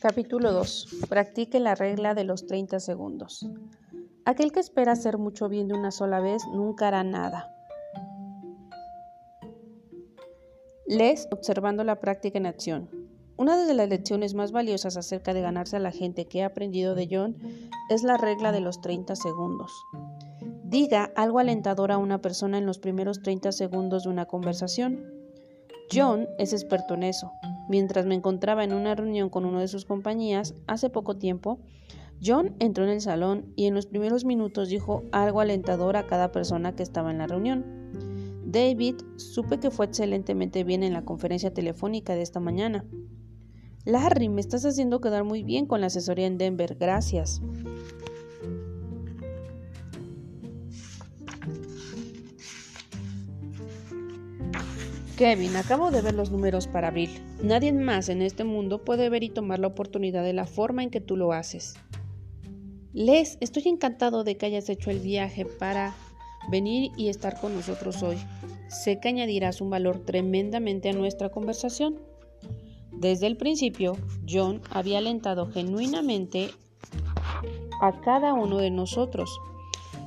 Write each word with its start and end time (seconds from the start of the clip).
Capítulo 0.00 0.52
2. 0.52 1.06
Practique 1.08 1.58
la 1.58 1.74
regla 1.74 2.14
de 2.14 2.22
los 2.22 2.46
30 2.46 2.78
segundos. 2.78 3.44
Aquel 4.24 4.52
que 4.52 4.60
espera 4.60 4.92
hacer 4.92 5.18
mucho 5.18 5.48
bien 5.48 5.66
de 5.66 5.74
una 5.74 5.90
sola 5.90 6.20
vez 6.20 6.40
nunca 6.52 6.86
hará 6.86 7.02
nada. 7.02 7.52
Les 10.86 11.26
observando 11.32 11.82
la 11.82 11.98
práctica 11.98 12.38
en 12.38 12.46
acción. 12.46 12.88
Una 13.36 13.56
de 13.56 13.74
las 13.74 13.88
lecciones 13.88 14.34
más 14.34 14.52
valiosas 14.52 14.96
acerca 14.96 15.34
de 15.34 15.40
ganarse 15.40 15.74
a 15.74 15.80
la 15.80 15.90
gente 15.90 16.26
que 16.26 16.38
he 16.38 16.44
aprendido 16.44 16.94
de 16.94 17.08
John 17.10 17.36
es 17.90 18.04
la 18.04 18.16
regla 18.16 18.52
de 18.52 18.60
los 18.60 18.80
30 18.80 19.16
segundos. 19.16 19.72
Diga 20.62 21.10
algo 21.16 21.40
alentador 21.40 21.90
a 21.90 21.98
una 21.98 22.20
persona 22.20 22.56
en 22.58 22.66
los 22.66 22.78
primeros 22.78 23.20
30 23.20 23.50
segundos 23.50 24.04
de 24.04 24.10
una 24.10 24.26
conversación. 24.26 25.12
John 25.92 26.28
es 26.38 26.52
experto 26.52 26.94
en 26.94 27.02
eso. 27.02 27.32
Mientras 27.68 28.06
me 28.06 28.14
encontraba 28.14 28.64
en 28.64 28.72
una 28.72 28.94
reunión 28.94 29.28
con 29.28 29.44
uno 29.44 29.60
de 29.60 29.68
sus 29.68 29.84
compañías 29.84 30.54
hace 30.66 30.90
poco 30.90 31.16
tiempo, 31.16 31.58
John 32.24 32.56
entró 32.58 32.84
en 32.84 32.90
el 32.90 33.00
salón 33.00 33.52
y 33.56 33.66
en 33.66 33.74
los 33.74 33.86
primeros 33.86 34.24
minutos 34.24 34.68
dijo 34.68 35.04
algo 35.12 35.40
alentador 35.40 35.96
a 35.96 36.06
cada 36.06 36.32
persona 36.32 36.74
que 36.74 36.82
estaba 36.82 37.10
en 37.10 37.18
la 37.18 37.26
reunión. 37.26 37.64
David, 38.44 38.96
supe 39.16 39.60
que 39.60 39.70
fue 39.70 39.86
excelentemente 39.86 40.64
bien 40.64 40.82
en 40.82 40.94
la 40.94 41.04
conferencia 41.04 41.52
telefónica 41.52 42.14
de 42.14 42.22
esta 42.22 42.40
mañana. 42.40 42.86
Larry, 43.84 44.28
me 44.28 44.40
estás 44.40 44.64
haciendo 44.64 45.00
quedar 45.00 45.24
muy 45.24 45.42
bien 45.42 45.66
con 45.66 45.80
la 45.80 45.86
asesoría 45.88 46.26
en 46.26 46.38
Denver, 46.38 46.76
gracias. 46.78 47.40
Kevin, 55.18 55.56
acabo 55.56 55.90
de 55.90 56.00
ver 56.00 56.14
los 56.14 56.30
números 56.30 56.68
para 56.68 56.88
abril. 56.88 57.10
Nadie 57.42 57.72
más 57.72 58.08
en 58.08 58.22
este 58.22 58.44
mundo 58.44 58.84
puede 58.84 59.08
ver 59.08 59.24
y 59.24 59.30
tomar 59.30 59.58
la 59.58 59.66
oportunidad 59.66 60.22
de 60.22 60.32
la 60.32 60.46
forma 60.46 60.84
en 60.84 60.90
que 60.90 61.00
tú 61.00 61.16
lo 61.16 61.32
haces. 61.32 61.74
Les, 62.92 63.36
estoy 63.40 63.66
encantado 63.66 64.22
de 64.22 64.36
que 64.36 64.46
hayas 64.46 64.68
hecho 64.68 64.92
el 64.92 65.00
viaje 65.00 65.44
para 65.44 65.92
venir 66.52 66.92
y 66.96 67.08
estar 67.08 67.40
con 67.40 67.52
nosotros 67.52 68.00
hoy. 68.04 68.16
Sé 68.68 69.00
que 69.00 69.08
añadirás 69.08 69.60
un 69.60 69.70
valor 69.70 70.04
tremendamente 70.04 70.88
a 70.88 70.92
nuestra 70.92 71.30
conversación. 71.30 71.98
Desde 72.92 73.26
el 73.26 73.36
principio, 73.36 73.96
John 74.28 74.62
había 74.70 74.98
alentado 74.98 75.50
genuinamente 75.50 76.50
a 77.82 78.00
cada 78.02 78.34
uno 78.34 78.58
de 78.58 78.70
nosotros. 78.70 79.36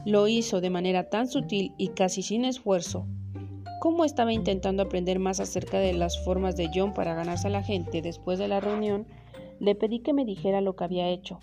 Lo 0.06 0.30
hizo 0.30 0.62
de 0.62 0.70
manera 0.70 1.10
tan 1.10 1.28
sutil 1.28 1.74
y 1.78 1.90
casi 1.90 2.24
sin 2.24 2.46
esfuerzo. 2.46 3.08
Como 3.82 4.06
estaba 4.06 4.32
intentando 4.32 4.84
aprender 4.84 5.18
más 5.18 5.40
acerca 5.40 5.80
de 5.80 5.94
las 5.94 6.24
formas 6.24 6.56
de 6.56 6.70
John 6.72 6.94
para 6.94 7.16
ganarse 7.16 7.48
a 7.48 7.50
la 7.50 7.64
gente 7.64 8.04
después 8.04 8.38
de 8.38 8.48
la 8.48 8.60
reunión, 8.60 9.08
le 9.60 9.74
pedí 9.74 10.02
que 10.02 10.14
me 10.14 10.24
dijera 10.24 10.62
lo 10.62 10.76
que 10.76 10.84
había 10.84 11.10
hecho. 11.10 11.40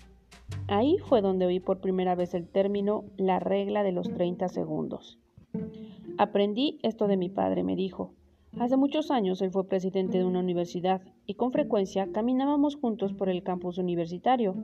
Ahí 0.69 0.99
fue 0.99 1.19
donde 1.19 1.45
oí 1.45 1.59
por 1.59 1.81
primera 1.81 2.15
vez 2.15 2.33
el 2.33 2.47
término 2.47 3.03
la 3.17 3.41
regla 3.41 3.83
de 3.83 3.91
los 3.91 4.09
30 4.13 4.47
segundos. 4.47 5.19
Aprendí 6.17 6.79
esto 6.81 7.07
de 7.07 7.17
mi 7.17 7.27
padre, 7.27 7.63
me 7.63 7.75
dijo. 7.75 8.13
Hace 8.57 8.77
muchos 8.77 9.11
años 9.11 9.41
él 9.41 9.51
fue 9.51 9.67
presidente 9.67 10.17
de 10.17 10.23
una 10.23 10.39
universidad 10.39 11.01
y 11.25 11.33
con 11.33 11.51
frecuencia 11.51 12.07
caminábamos 12.13 12.77
juntos 12.77 13.11
por 13.11 13.27
el 13.27 13.43
campus 13.43 13.77
universitario. 13.79 14.55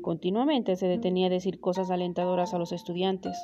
Continuamente 0.00 0.76
se 0.76 0.86
detenía 0.86 1.26
a 1.26 1.30
decir 1.30 1.60
cosas 1.60 1.90
alentadoras 1.90 2.54
a 2.54 2.58
los 2.58 2.72
estudiantes. 2.72 3.36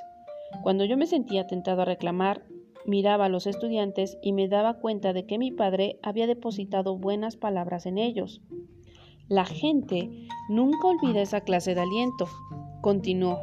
Cuando 0.63 0.87
yo 0.87 0.97
me 0.97 1.07
sentía 1.07 1.47
tentado 1.47 1.83
a 1.83 1.85
reclamar, 1.85 2.45
miraba 2.87 3.27
a 3.27 3.29
los 3.29 3.47
estudiantes 3.47 4.19
y 4.23 4.33
me 4.33 4.49
daba 4.49 4.75
cuenta 4.75 5.13
de 5.13 5.27
que 5.27 5.39
mi 5.39 5.51
padre 5.51 5.99
había 6.03 6.27
depositado 6.27 6.97
buenas 6.97 7.37
palabras 7.37 7.87
en 7.87 7.99
ellos. 7.99 8.41
La 9.29 9.45
gente 9.45 10.11
nunca 10.49 10.89
olvida 10.89 11.23
esa 11.23 11.41
clase 11.41 11.75
de 11.75 11.81
aliento. 11.81 12.29
Continuó. 12.83 13.39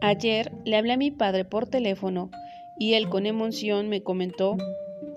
Ayer 0.00 0.52
le 0.64 0.76
hablé 0.76 0.92
a 0.92 0.96
mi 0.96 1.10
padre 1.10 1.44
por 1.44 1.66
teléfono 1.66 2.30
y 2.78 2.94
él 2.94 3.08
con 3.08 3.26
emoción 3.26 3.88
me 3.88 4.02
comentó 4.02 4.56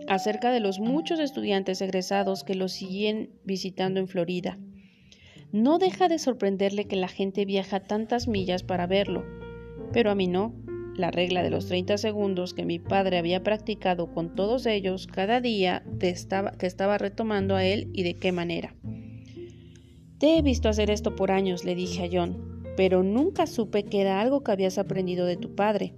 acerca 0.07 0.51
de 0.51 0.59
los 0.59 0.79
muchos 0.79 1.19
estudiantes 1.19 1.81
egresados 1.81 2.43
que 2.43 2.55
lo 2.55 2.67
siguen 2.67 3.29
visitando 3.43 3.99
en 3.99 4.07
Florida. 4.07 4.57
No 5.51 5.77
deja 5.77 6.07
de 6.07 6.19
sorprenderle 6.19 6.85
que 6.85 6.95
la 6.95 7.07
gente 7.07 7.45
viaja 7.45 7.79
tantas 7.79 8.27
millas 8.27 8.63
para 8.63 8.87
verlo, 8.87 9.23
pero 9.91 10.11
a 10.11 10.15
mí 10.15 10.27
no. 10.27 10.53
La 10.99 11.11
regla 11.11 11.43
de 11.43 11.49
los 11.49 11.67
30 11.67 11.97
segundos 11.97 12.53
que 12.53 12.65
mi 12.65 12.77
padre 12.77 13.17
había 13.17 13.41
practicado 13.41 14.11
con 14.11 14.35
todos 14.35 14.65
ellos 14.65 15.07
cada 15.07 15.39
día 15.39 15.81
que 15.97 16.09
estaba 16.09 16.97
retomando 16.97 17.55
a 17.55 17.63
él 17.63 17.89
y 17.93 18.03
de 18.03 18.15
qué 18.15 18.33
manera. 18.33 18.75
Te 20.17 20.37
he 20.37 20.41
visto 20.41 20.67
hacer 20.67 20.91
esto 20.91 21.15
por 21.15 21.31
años, 21.31 21.63
le 21.63 21.73
dije 21.73 22.03
a 22.03 22.09
John, 22.11 22.65
pero 22.75 23.01
nunca 23.01 23.47
supe 23.47 23.83
que 23.83 24.01
era 24.01 24.19
algo 24.19 24.43
que 24.43 24.51
habías 24.51 24.77
aprendido 24.77 25.25
de 25.25 25.37
tu 25.37 25.55
padre. 25.55 25.93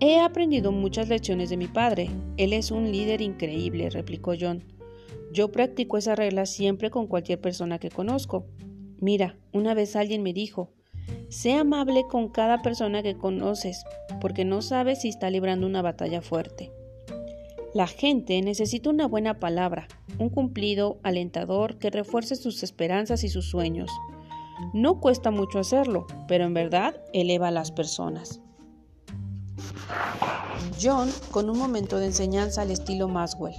He 0.00 0.20
aprendido 0.20 0.70
muchas 0.70 1.08
lecciones 1.08 1.48
de 1.48 1.56
mi 1.56 1.66
padre. 1.66 2.10
Él 2.36 2.52
es 2.52 2.72
un 2.72 2.92
líder 2.92 3.22
increíble, 3.22 3.88
replicó 3.88 4.34
John. 4.38 4.64
Yo 5.32 5.50
practico 5.50 5.96
esa 5.96 6.14
regla 6.14 6.44
siempre 6.44 6.90
con 6.90 7.06
cualquier 7.06 7.40
persona 7.40 7.78
que 7.78 7.88
conozco. 7.88 8.44
Mira, 9.00 9.38
una 9.50 9.72
vez 9.72 9.96
alguien 9.96 10.22
me 10.22 10.34
dijo, 10.34 10.74
sé 11.28 11.54
amable 11.54 12.04
con 12.08 12.28
cada 12.28 12.62
persona 12.62 13.02
que 13.02 13.16
conoces, 13.16 13.84
porque 14.20 14.44
no 14.44 14.62
sabes 14.62 15.02
si 15.02 15.08
está 15.08 15.30
librando 15.30 15.66
una 15.66 15.82
batalla 15.82 16.20
fuerte. 16.20 16.72
La 17.74 17.86
gente 17.86 18.40
necesita 18.42 18.90
una 18.90 19.08
buena 19.08 19.40
palabra, 19.40 19.88
un 20.18 20.28
cumplido 20.28 20.98
alentador 21.02 21.78
que 21.78 21.88
refuerce 21.88 22.36
sus 22.36 22.62
esperanzas 22.62 23.24
y 23.24 23.30
sus 23.30 23.48
sueños. 23.48 23.90
No 24.74 25.00
cuesta 25.00 25.30
mucho 25.30 25.58
hacerlo, 25.58 26.06
pero 26.28 26.44
en 26.44 26.52
verdad 26.52 26.94
eleva 27.14 27.48
a 27.48 27.50
las 27.50 27.72
personas. 27.72 28.40
John 30.80 31.10
con 31.30 31.48
un 31.48 31.58
momento 31.58 31.98
de 31.98 32.06
enseñanza 32.06 32.62
al 32.62 32.70
estilo 32.70 33.08
Maswell. 33.08 33.54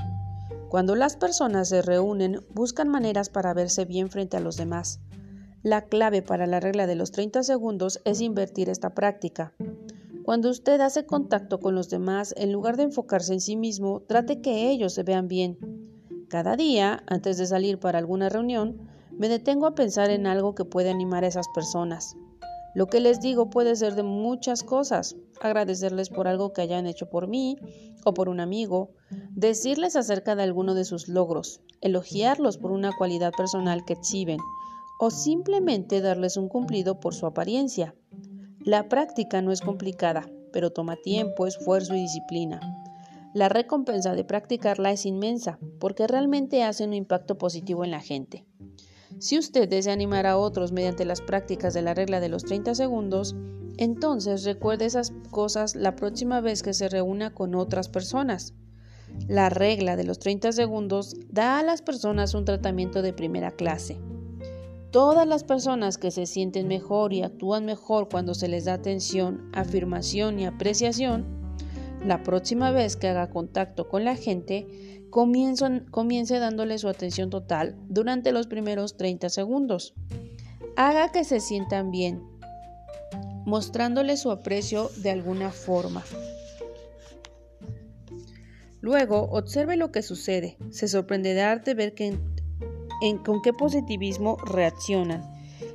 Cuando 0.70 0.96
las 0.96 1.16
personas 1.16 1.70
se 1.70 1.82
reúnen, 1.82 2.40
buscan 2.54 2.90
maneras 2.90 3.30
para 3.30 3.54
verse 3.54 3.86
bien 3.86 4.10
frente 4.10 4.38
a 4.38 4.40
los 4.40 4.58
demás. 4.58 5.00
La 5.64 5.86
clave 5.86 6.22
para 6.22 6.46
la 6.46 6.60
regla 6.60 6.88
de 6.88 6.96
los 6.96 7.12
30 7.12 7.42
segundos 7.42 8.02
es 8.04 8.20
invertir 8.20 8.68
esta 8.68 8.94
práctica. 8.94 9.54
Cuando 10.26 10.50
usted 10.50 10.82
hace 10.82 11.06
contacto 11.06 11.62
con 11.62 11.74
los 11.74 11.90
demás, 11.90 12.36
en 12.36 12.52
lugar 12.52 12.76
de 12.76 12.84
enfocarse 12.84 13.32
en 13.32 13.40
sí 13.40 13.56
mismo, 13.56 14.02
trate 14.02 14.42
que 14.42 14.70
ellos 14.72 14.94
se 14.94 15.04
vean 15.04 15.30
bien. 15.30 15.58
Cada 16.28 16.58
día, 16.58 17.02
antes 17.08 17.38
de 17.38 17.46
salir 17.46 17.80
para 17.80 18.00
alguna 18.00 18.28
reunión, 18.28 18.90
me 19.12 19.30
detengo 19.30 19.66
a 19.66 19.74
pensar 19.74 20.10
en 20.10 20.28
algo 20.28 20.54
que 20.54 20.66
puede 20.66 20.90
animar 20.90 21.24
a 21.24 21.28
esas 21.28 21.48
personas. 21.56 22.18
Lo 22.76 22.88
que 22.88 23.00
les 23.00 23.22
digo 23.22 23.50
puede 23.50 23.78
ser 23.78 23.96
de 23.96 24.04
muchas 24.04 24.64
cosas. 24.64 25.16
Agradecerles 25.40 26.10
por 26.10 26.28
algo 26.28 26.52
que 26.52 26.62
hayan 26.62 26.88
hecho 26.88 27.10
por 27.10 27.30
mí 27.30 27.58
o 28.04 28.14
por 28.14 28.28
un 28.28 28.42
amigo, 28.42 28.90
decirles 29.32 29.96
acerca 29.96 30.36
de 30.36 30.44
alguno 30.44 30.74
de 30.74 30.84
sus 30.84 31.08
logros, 31.08 31.62
elogiarlos 31.80 32.58
por 32.58 32.72
una 32.72 32.92
cualidad 32.98 33.32
personal 33.32 33.86
que 33.86 33.94
exhiben 33.94 34.40
o 35.04 35.12
simplemente 35.12 36.00
darles 36.00 36.38
un 36.38 36.48
cumplido 36.48 37.02
por 37.02 37.14
su 37.14 37.26
apariencia. 37.26 37.94
La 38.64 38.88
práctica 38.88 39.42
no 39.42 39.52
es 39.52 39.60
complicada, 39.60 40.30
pero 40.54 40.72
toma 40.72 40.96
tiempo, 40.96 41.46
esfuerzo 41.46 41.94
y 41.94 42.00
disciplina. 42.00 42.62
La 43.34 43.50
recompensa 43.50 44.16
de 44.16 44.24
practicarla 44.24 44.94
es 44.94 45.06
inmensa, 45.06 45.60
porque 45.82 46.08
realmente 46.08 46.64
hace 46.64 46.86
un 46.86 46.94
impacto 46.94 47.38
positivo 47.38 47.84
en 47.84 47.92
la 47.92 48.00
gente. 48.00 48.46
Si 49.20 49.38
usted 49.38 49.68
desea 49.68 49.92
animar 49.92 50.26
a 50.26 50.38
otros 50.38 50.72
mediante 50.72 51.04
las 51.04 51.20
prácticas 51.20 51.74
de 51.74 51.82
la 51.82 51.94
regla 51.94 52.22
de 52.22 52.30
los 52.30 52.46
30 52.46 52.74
segundos, 52.74 53.36
entonces 53.76 54.46
recuerde 54.46 54.86
esas 54.86 55.12
cosas 55.32 55.76
la 55.76 55.98
próxima 55.98 56.40
vez 56.40 56.64
que 56.64 56.74
se 56.74 56.88
reúna 56.88 57.34
con 57.34 57.56
otras 57.56 57.90
personas. 57.90 58.54
La 59.28 59.50
regla 59.50 59.98
de 59.98 60.06
los 60.06 60.20
30 60.20 60.54
segundos 60.54 61.18
da 61.30 61.60
a 61.60 61.64
las 61.64 61.82
personas 61.82 62.34
un 62.36 62.46
tratamiento 62.46 63.02
de 63.02 63.12
primera 63.12 63.52
clase. 63.52 64.00
Todas 64.94 65.28
las 65.28 65.44
personas 65.44 65.98
que 65.98 66.12
se 66.12 66.28
sienten 66.28 66.68
mejor 66.68 67.14
y 67.14 67.24
actúan 67.24 67.66
mejor 67.66 68.10
cuando 68.10 68.36
se 68.36 68.48
les 68.48 68.66
da 68.66 68.76
atención, 68.76 69.50
afirmación 69.52 70.40
y 70.40 70.46
apreciación, 70.46 71.26
la 72.06 72.22
próxima 72.22 72.70
vez 72.70 72.96
que 72.96 73.08
haga 73.08 73.32
contacto 73.32 73.90
con 73.90 74.06
la 74.06 74.16
gente, 74.16 75.02
comience 75.10 76.38
dándole 76.38 76.78
su 76.78 76.90
atención 76.90 77.32
total 77.32 77.76
durante 77.90 78.32
los 78.32 78.46
primeros 78.46 78.96
30 78.96 79.30
segundos. 79.30 79.96
Haga 80.76 81.12
que 81.12 81.24
se 81.24 81.40
sientan 81.40 81.90
bien, 81.90 82.22
mostrándole 83.48 84.16
su 84.16 84.30
aprecio 84.30 84.92
de 84.98 85.10
alguna 85.10 85.50
forma. 85.50 86.04
Luego, 88.80 89.24
observe 89.32 89.76
lo 89.76 89.92
que 89.92 90.04
sucede. 90.04 90.58
Se 90.70 90.88
sorprenderá 90.88 91.56
de 91.56 91.74
ver 91.74 91.96
que 91.96 92.20
con 93.24 93.42
qué 93.42 93.52
positivismo 93.54 94.38
reaccionan. 94.38 95.24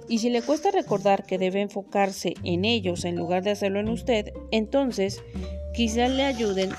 Y 0.08 0.18
si 0.18 0.30
le 0.30 0.42
cuesta 0.42 0.70
recordar 0.70 1.26
que 1.26 1.38
debe 1.38 1.60
enfocarse 1.60 2.34
en 2.42 2.64
ellos 2.64 3.04
en 3.04 3.16
lugar 3.16 3.42
de 3.42 3.50
hacerlo 3.50 3.80
en 3.80 3.88
usted, 3.88 4.32
entonces 4.50 5.22
quizás 5.74 6.10
le 6.10 6.24
ayuden 6.24 6.70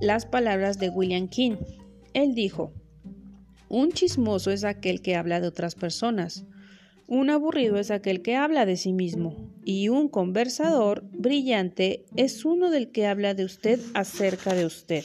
las 0.00 0.26
palabras 0.26 0.78
de 0.78 0.90
William 0.90 1.28
King. 1.28 1.56
Él 2.12 2.34
dijo, 2.34 2.72
un 3.68 3.92
chismoso 3.92 4.50
es 4.50 4.64
aquel 4.64 5.00
que 5.00 5.14
habla 5.14 5.40
de 5.40 5.48
otras 5.48 5.76
personas. 5.76 6.44
Un 7.06 7.30
aburrido 7.30 7.76
es 7.76 7.90
aquel 7.90 8.22
que 8.22 8.34
habla 8.34 8.66
de 8.66 8.76
sí 8.76 8.92
mismo 8.92 9.36
y 9.64 9.88
un 9.88 10.08
conversador 10.08 11.04
brillante 11.12 12.06
es 12.16 12.44
uno 12.44 12.70
del 12.70 12.90
que 12.90 13.06
habla 13.06 13.34
de 13.34 13.44
usted 13.44 13.78
acerca 13.94 14.54
de 14.54 14.66
usted. 14.66 15.04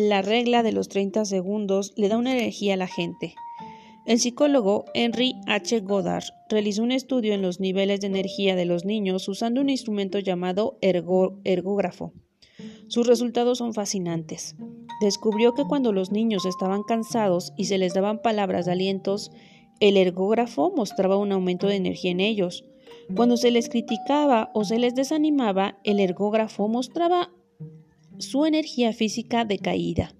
La 0.00 0.22
regla 0.22 0.62
de 0.62 0.72
los 0.72 0.88
30 0.88 1.26
segundos 1.26 1.92
le 1.94 2.08
da 2.08 2.16
una 2.16 2.32
energía 2.32 2.72
a 2.72 2.78
la 2.78 2.86
gente. 2.86 3.34
El 4.06 4.18
psicólogo 4.18 4.86
Henry 4.94 5.34
H. 5.46 5.80
Goddard 5.80 6.24
realizó 6.48 6.82
un 6.82 6.90
estudio 6.90 7.34
en 7.34 7.42
los 7.42 7.60
niveles 7.60 8.00
de 8.00 8.06
energía 8.06 8.56
de 8.56 8.64
los 8.64 8.86
niños 8.86 9.28
usando 9.28 9.60
un 9.60 9.68
instrumento 9.68 10.18
llamado 10.18 10.78
ergógrafo. 10.80 12.14
Sus 12.88 13.06
resultados 13.06 13.58
son 13.58 13.74
fascinantes. 13.74 14.56
Descubrió 15.02 15.52
que 15.52 15.66
cuando 15.66 15.92
los 15.92 16.10
niños 16.10 16.46
estaban 16.46 16.82
cansados 16.82 17.52
y 17.58 17.66
se 17.66 17.76
les 17.76 17.92
daban 17.92 18.22
palabras 18.22 18.64
de 18.64 18.72
alientos, 18.72 19.30
el 19.80 19.98
ergógrafo 19.98 20.72
mostraba 20.74 21.18
un 21.18 21.30
aumento 21.30 21.66
de 21.66 21.76
energía 21.76 22.12
en 22.12 22.20
ellos. 22.20 22.64
Cuando 23.14 23.36
se 23.36 23.50
les 23.50 23.68
criticaba 23.68 24.50
o 24.54 24.64
se 24.64 24.78
les 24.78 24.94
desanimaba, 24.94 25.78
el 25.84 26.00
ergógrafo 26.00 26.68
mostraba 26.68 27.32
su 28.20 28.46
energía 28.46 28.92
física 28.92 29.44
decaída. 29.44 30.14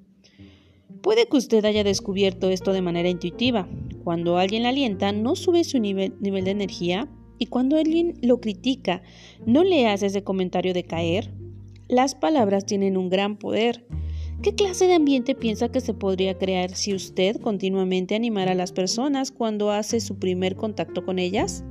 Puede 1.03 1.27
que 1.27 1.37
usted 1.37 1.65
haya 1.65 1.85
descubierto 1.85 2.51
esto 2.51 2.73
de 2.73 2.83
manera 2.83 3.09
intuitiva. 3.09 3.69
Cuando 4.05 4.37
alguien 4.37 4.65
la 4.65 4.69
alienta, 4.69 5.13
no 5.13 5.35
sube 5.35 5.65
su 5.65 5.79
nivel, 5.79 6.15
de 6.21 6.51
energía 6.51 7.09
y 7.39 7.47
cuando 7.47 7.77
alguien 7.77 8.19
lo 8.21 8.41
critica, 8.41 9.03
no 9.47 9.65
le 9.65 9.89
hace 9.89 10.07
ese 10.07 10.23
comentario 10.23 10.75
de 10.75 10.85
caer. 10.85 11.33
Las 11.89 12.15
palabras 12.15 12.67
tienen 12.67 12.99
un 12.99 13.09
gran 13.09 13.39
poder. 13.39 13.87
¿Qué 14.43 14.55
clase 14.55 14.87
de 14.87 14.95
ambiente 14.95 15.35
piensa 15.35 15.71
que 15.71 15.81
se 15.81 15.95
podría 15.95 16.37
crear 16.37 16.75
si 16.75 16.95
usted 16.95 17.37
continuamente 17.37 18.15
animara 18.15 18.53
a 18.53 18.55
las 18.55 18.73
personas 18.73 19.33
cuando 19.33 19.71
hace 19.71 20.01
su 20.01 20.19
primer 20.19 20.57
contacto 20.57 21.05
con 21.05 21.19
ellas? 21.19 21.65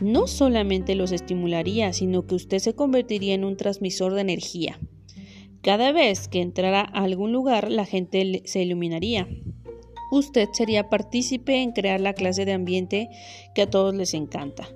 No 0.00 0.26
solamente 0.26 0.94
los 0.94 1.12
estimularía, 1.12 1.92
sino 1.92 2.26
que 2.26 2.34
usted 2.34 2.58
se 2.58 2.74
convertiría 2.74 3.34
en 3.34 3.44
un 3.44 3.56
transmisor 3.56 4.14
de 4.14 4.20
energía. 4.20 4.78
Cada 5.66 5.90
vez 5.90 6.28
que 6.28 6.42
entrara 6.42 6.82
a 6.92 7.02
algún 7.02 7.32
lugar, 7.32 7.72
la 7.72 7.84
gente 7.84 8.42
se 8.44 8.62
iluminaría. 8.62 9.26
Usted 10.12 10.48
sería 10.52 10.88
partícipe 10.88 11.60
en 11.60 11.72
crear 11.72 12.00
la 12.00 12.12
clase 12.12 12.44
de 12.44 12.52
ambiente 12.52 13.08
que 13.52 13.62
a 13.62 13.68
todos 13.68 13.92
les 13.92 14.14
encanta. 14.14 14.68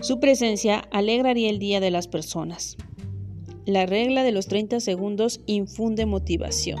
Su 0.00 0.20
presencia 0.20 0.88
alegraría 0.90 1.50
el 1.50 1.58
día 1.58 1.80
de 1.80 1.90
las 1.90 2.08
personas. 2.08 2.78
La 3.66 3.84
regla 3.84 4.22
de 4.22 4.32
los 4.32 4.46
30 4.46 4.80
segundos 4.80 5.42
infunde 5.44 6.06
motivación. 6.06 6.78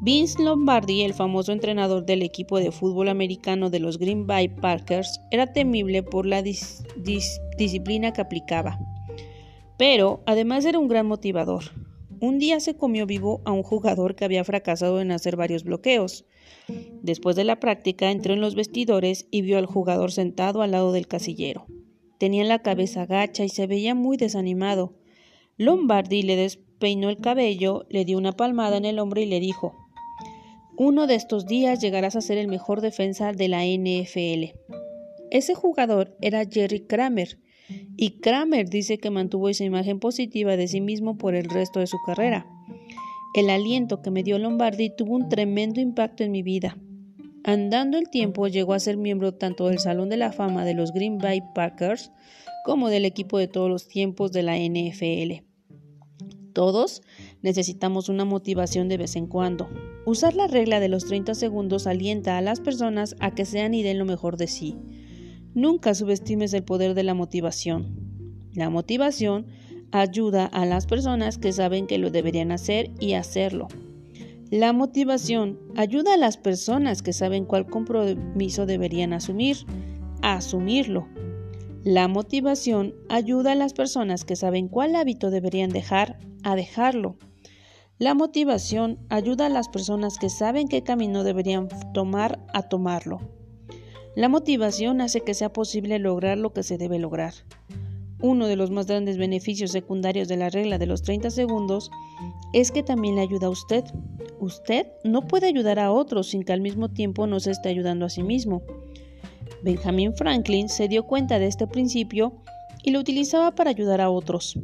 Vince 0.00 0.42
Lombardi, 0.42 1.02
el 1.02 1.14
famoso 1.14 1.52
entrenador 1.52 2.06
del 2.06 2.22
equipo 2.22 2.58
de 2.58 2.72
fútbol 2.72 3.08
americano 3.08 3.70
de 3.70 3.78
los 3.78 3.98
Green 3.98 4.26
Bay 4.26 4.48
Packers, 4.48 5.20
era 5.30 5.52
temible 5.52 6.02
por 6.02 6.26
la 6.26 6.42
disciplina 6.42 8.12
que 8.12 8.20
aplicaba. 8.20 8.80
Pero 9.76 10.24
además 10.26 10.64
era 10.64 10.80
un 10.80 10.88
gran 10.88 11.06
motivador. 11.06 11.62
Un 12.20 12.38
día 12.38 12.58
se 12.58 12.76
comió 12.76 13.06
vivo 13.06 13.42
a 13.44 13.52
un 13.52 13.62
jugador 13.62 14.16
que 14.16 14.24
había 14.24 14.42
fracasado 14.42 15.00
en 15.00 15.12
hacer 15.12 15.36
varios 15.36 15.62
bloqueos. 15.62 16.24
Después 17.02 17.36
de 17.36 17.44
la 17.44 17.60
práctica 17.60 18.10
entró 18.10 18.34
en 18.34 18.40
los 18.40 18.56
vestidores 18.56 19.26
y 19.30 19.42
vio 19.42 19.58
al 19.58 19.66
jugador 19.66 20.10
sentado 20.10 20.62
al 20.62 20.72
lado 20.72 20.92
del 20.92 21.06
casillero. 21.06 21.66
Tenía 22.18 22.42
la 22.42 22.60
cabeza 22.60 23.06
gacha 23.06 23.44
y 23.44 23.48
se 23.48 23.68
veía 23.68 23.94
muy 23.94 24.16
desanimado. 24.16 24.94
Lombardi 25.56 26.22
le 26.22 26.34
despeinó 26.34 27.08
el 27.08 27.18
cabello, 27.18 27.86
le 27.88 28.04
dio 28.04 28.18
una 28.18 28.32
palmada 28.32 28.76
en 28.76 28.84
el 28.84 28.98
hombro 28.98 29.20
y 29.20 29.26
le 29.26 29.38
dijo 29.38 29.74
Uno 30.76 31.06
de 31.06 31.14
estos 31.14 31.46
días 31.46 31.80
llegarás 31.80 32.16
a 32.16 32.20
ser 32.20 32.38
el 32.38 32.48
mejor 32.48 32.80
defensa 32.80 33.32
de 33.32 33.46
la 33.46 33.64
NFL. 33.64 34.58
Ese 35.30 35.54
jugador 35.54 36.16
era 36.20 36.44
Jerry 36.44 36.80
Kramer, 36.80 37.38
y 37.96 38.20
Kramer 38.20 38.68
dice 38.68 38.98
que 38.98 39.10
mantuvo 39.10 39.48
esa 39.48 39.64
imagen 39.64 40.00
positiva 40.00 40.56
de 40.56 40.68
sí 40.68 40.80
mismo 40.80 41.18
por 41.18 41.34
el 41.34 41.48
resto 41.48 41.80
de 41.80 41.86
su 41.86 41.98
carrera. 42.06 42.46
El 43.34 43.50
aliento 43.50 44.00
que 44.02 44.10
me 44.10 44.22
dio 44.22 44.38
Lombardi 44.38 44.90
tuvo 44.94 45.14
un 45.14 45.28
tremendo 45.28 45.80
impacto 45.80 46.24
en 46.24 46.32
mi 46.32 46.42
vida. 46.42 46.78
Andando 47.44 47.98
el 47.98 48.10
tiempo 48.10 48.48
llegó 48.48 48.74
a 48.74 48.80
ser 48.80 48.96
miembro 48.96 49.34
tanto 49.34 49.68
del 49.68 49.78
Salón 49.78 50.08
de 50.08 50.16
la 50.16 50.32
Fama 50.32 50.64
de 50.64 50.74
los 50.74 50.92
Green 50.92 51.18
Bay 51.18 51.40
Packers 51.54 52.10
como 52.64 52.88
del 52.88 53.04
equipo 53.04 53.38
de 53.38 53.48
todos 53.48 53.70
los 53.70 53.88
tiempos 53.88 54.32
de 54.32 54.42
la 54.42 54.56
NFL. 54.58 55.44
Todos 56.52 57.02
necesitamos 57.42 58.08
una 58.08 58.24
motivación 58.24 58.88
de 58.88 58.96
vez 58.96 59.14
en 59.14 59.26
cuando. 59.26 59.68
Usar 60.04 60.34
la 60.34 60.46
regla 60.46 60.80
de 60.80 60.88
los 60.88 61.06
30 61.06 61.34
segundos 61.34 61.86
alienta 61.86 62.36
a 62.36 62.40
las 62.40 62.60
personas 62.60 63.14
a 63.20 63.34
que 63.34 63.44
sean 63.44 63.74
y 63.74 63.82
den 63.82 63.98
lo 63.98 64.04
mejor 64.04 64.36
de 64.36 64.48
sí. 64.48 64.76
Nunca 65.58 65.92
subestimes 65.92 66.54
el 66.54 66.62
poder 66.62 66.94
de 66.94 67.02
la 67.02 67.14
motivación. 67.14 67.88
La 68.54 68.70
motivación 68.70 69.48
ayuda 69.90 70.46
a 70.46 70.64
las 70.66 70.86
personas 70.86 71.36
que 71.36 71.52
saben 71.52 71.88
que 71.88 71.98
lo 71.98 72.12
deberían 72.12 72.52
hacer 72.52 72.92
y 73.00 73.14
hacerlo. 73.14 73.66
La 74.52 74.72
motivación 74.72 75.58
ayuda 75.74 76.14
a 76.14 76.16
las 76.16 76.36
personas 76.36 77.02
que 77.02 77.12
saben 77.12 77.44
cuál 77.44 77.66
compromiso 77.66 78.66
deberían 78.66 79.12
asumir, 79.12 79.56
a 80.22 80.34
asumirlo. 80.34 81.08
La 81.82 82.06
motivación 82.06 82.94
ayuda 83.08 83.50
a 83.50 83.56
las 83.56 83.72
personas 83.72 84.24
que 84.24 84.36
saben 84.36 84.68
cuál 84.68 84.94
hábito 84.94 85.28
deberían 85.28 85.70
dejar, 85.70 86.20
a 86.44 86.54
dejarlo. 86.54 87.16
La 87.98 88.14
motivación 88.14 89.00
ayuda 89.08 89.46
a 89.46 89.48
las 89.48 89.68
personas 89.68 90.18
que 90.18 90.30
saben 90.30 90.68
qué 90.68 90.84
camino 90.84 91.24
deberían 91.24 91.66
tomar, 91.92 92.46
a 92.54 92.62
tomarlo. 92.62 93.37
La 94.18 94.28
motivación 94.28 95.00
hace 95.00 95.20
que 95.20 95.32
sea 95.32 95.52
posible 95.52 95.96
lograr 96.00 96.38
lo 96.38 96.52
que 96.52 96.64
se 96.64 96.76
debe 96.76 96.98
lograr. 96.98 97.34
Uno 98.20 98.48
de 98.48 98.56
los 98.56 98.72
más 98.72 98.88
grandes 98.88 99.16
beneficios 99.16 99.70
secundarios 99.70 100.26
de 100.26 100.36
la 100.36 100.50
regla 100.50 100.76
de 100.76 100.86
los 100.86 101.02
30 101.02 101.30
segundos 101.30 101.92
es 102.52 102.72
que 102.72 102.82
también 102.82 103.14
le 103.14 103.20
ayuda 103.20 103.46
a 103.46 103.50
usted. 103.50 103.84
Usted 104.40 104.88
no 105.04 105.28
puede 105.28 105.46
ayudar 105.46 105.78
a 105.78 105.92
otros 105.92 106.30
sin 106.30 106.42
que 106.42 106.52
al 106.52 106.60
mismo 106.60 106.88
tiempo 106.88 107.28
no 107.28 107.38
se 107.38 107.52
esté 107.52 107.68
ayudando 107.68 108.06
a 108.06 108.10
sí 108.10 108.24
mismo. 108.24 108.62
Benjamin 109.62 110.12
Franklin 110.16 110.68
se 110.68 110.88
dio 110.88 111.06
cuenta 111.06 111.38
de 111.38 111.46
este 111.46 111.68
principio 111.68 112.32
y 112.82 112.90
lo 112.90 112.98
utilizaba 112.98 113.54
para 113.54 113.70
ayudar 113.70 114.00
a 114.00 114.10
otros. 114.10 114.58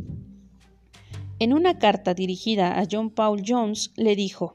En 1.38 1.52
una 1.52 1.78
carta 1.78 2.12
dirigida 2.12 2.76
a 2.76 2.88
John 2.90 3.08
Paul 3.08 3.44
Jones 3.46 3.92
le 3.94 4.16
dijo, 4.16 4.50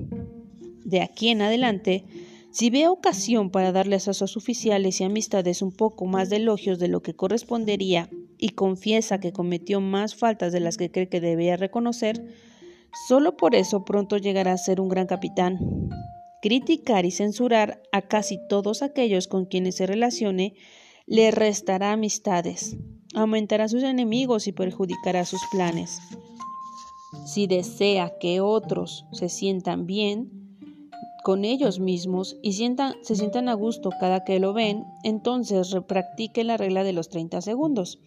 de 0.84 1.02
aquí 1.02 1.30
en 1.30 1.42
adelante, 1.42 2.04
si 2.52 2.70
ve 2.70 2.88
ocasión 2.88 3.52
para 3.52 3.72
darles 3.72 4.08
a 4.08 4.14
sus 4.14 4.36
oficiales 4.36 5.00
y 5.00 5.04
amistades 5.04 5.62
un 5.62 5.72
poco 5.72 6.06
más 6.06 6.30
de 6.30 6.38
elogios 6.38 6.80
de 6.80 6.88
lo 6.88 7.02
que 7.02 7.14
correspondería 7.14 8.10
y 8.38 8.50
confiesa 8.50 9.20
que 9.20 9.32
cometió 9.32 9.82
más 9.82 10.16
faltas 10.16 10.52
de 10.52 10.60
las 10.60 10.78
que 10.78 10.90
cree 10.90 11.10
que 11.10 11.22
debía 11.22 11.58
reconocer, 11.58 12.26
solo 13.08 13.38
por 13.38 13.54
eso 13.54 13.86
pronto 13.86 14.18
llegará 14.18 14.54
a 14.54 14.58
ser 14.58 14.82
un 14.82 14.90
gran 14.90 15.06
capitán. 15.06 15.60
Criticar 16.42 17.06
y 17.06 17.12
censurar 17.12 17.84
a 17.92 18.04
casi 18.04 18.40
todos 18.48 18.82
aquellos 18.82 19.28
con 19.28 19.46
quienes 19.46 19.76
se 19.76 19.86
relacione 19.86 20.56
le 21.06 21.32
restará 21.32 21.92
amistades, 21.92 22.78
aumentará 23.14 23.68
sus 23.68 23.84
enemigos 23.84 24.48
y 24.48 24.54
perjudicará 24.54 25.26
sus 25.26 25.42
planes. 25.52 26.00
Si 27.26 27.48
desea 27.48 28.18
que 28.20 28.40
otros 28.40 29.06
se 29.12 29.30
sientan 29.30 29.86
bien, 29.86 30.39
con 31.24 31.46
ellos 31.46 31.80
mismos 31.80 32.38
y 32.42 32.54
se 32.54 33.16
sientan 33.16 33.50
a 33.50 33.54
gusto 33.54 33.90
cada 34.00 34.24
que 34.24 34.40
lo 34.40 34.54
ven, 34.54 34.86
entonces 35.04 35.72
repractique 35.72 36.44
la 36.44 36.58
regla 36.58 36.84
de 36.84 36.94
los 36.94 37.10
30 37.10 37.42
segundos. 37.42 38.00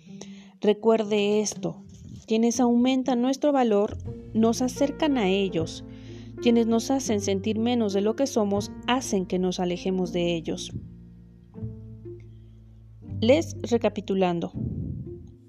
Recuerde 0.60 1.40
esto, 1.40 1.82
quienes 2.26 2.60
aumentan 2.60 3.20
nuestro 3.20 3.52
valor 3.52 3.98
nos 4.32 4.62
acercan 4.62 5.18
a 5.18 5.28
ellos, 5.28 5.84
quienes 6.40 6.66
nos 6.66 6.90
hacen 6.90 7.20
sentir 7.20 7.58
menos 7.58 7.92
de 7.92 8.00
lo 8.00 8.16
que 8.16 8.26
somos 8.26 8.70
hacen 8.86 9.26
que 9.26 9.38
nos 9.38 9.60
alejemos 9.60 10.12
de 10.12 10.34
ellos. 10.34 10.72
Les 13.20 13.56
recapitulando. 13.62 14.52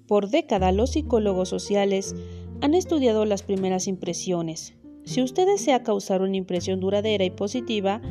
Por 0.07 0.29
década 0.29 0.71
los 0.71 0.91
psicólogos 0.91 1.49
sociales 1.49 2.15
han 2.61 2.75
estudiado 2.75 3.25
las 3.25 3.41
primeras 3.41 3.87
impresiones, 3.87 4.75
si 5.05 5.21
usted 5.21 5.45
desea 5.45 5.83
causar 5.83 6.21
una 6.21 6.37
impresión 6.37 6.79
duradera 6.79 7.25
y 7.25 7.29
positiva, 7.29 8.01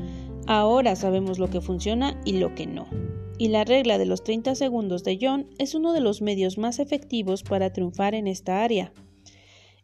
ahora 0.46 0.94
sabemos 0.96 1.38
lo 1.38 1.48
que 1.48 1.60
funciona 1.60 2.20
y 2.24 2.34
lo 2.34 2.54
que 2.54 2.66
no. 2.66 2.86
Y 3.38 3.48
la 3.48 3.64
regla 3.64 3.98
de 3.98 4.06
los 4.06 4.22
30 4.22 4.54
segundos 4.54 5.02
de 5.02 5.18
John 5.20 5.48
es 5.58 5.74
uno 5.74 5.92
de 5.92 6.00
los 6.00 6.22
medios 6.22 6.58
más 6.58 6.78
efectivos 6.78 7.42
para 7.42 7.72
triunfar 7.72 8.14
en 8.14 8.26
esta 8.26 8.62
área. 8.62 8.92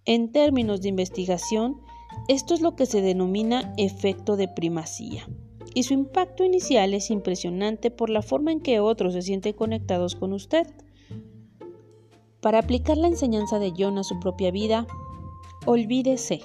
En 0.05 0.31
términos 0.31 0.83
de 0.83 0.91
investigación, 0.91 1.81
esto 2.29 2.55
es 2.55 2.61
lo 2.61 2.77
que 2.77 2.87
se 2.87 3.01
denomina 3.01 3.73
efecto 3.77 4.37
de 4.37 4.49
primacía. 4.49 5.29
Y 5.75 5.85
su 5.85 5.95
impacto 5.95 6.45
inicial 6.45 6.95
es 6.95 7.11
impresionante 7.11 7.91
por 7.91 8.11
la 8.11 8.23
forma 8.23 8.53
en 8.53 8.61
que 8.61 8.81
otros 8.81 9.15
se 9.15 9.23
sienten 9.23 9.55
conectados 9.55 10.15
con 10.15 10.33
usted. 10.33 10.67
Para 12.41 12.59
aplicar 12.59 12.97
la 12.97 13.09
enseñanza 13.09 13.59
de 13.59 13.73
John 13.77 13.99
a 13.99 14.05
su 14.05 14.21
propia 14.21 14.51
vida, 14.51 14.87
olvídese 15.67 16.41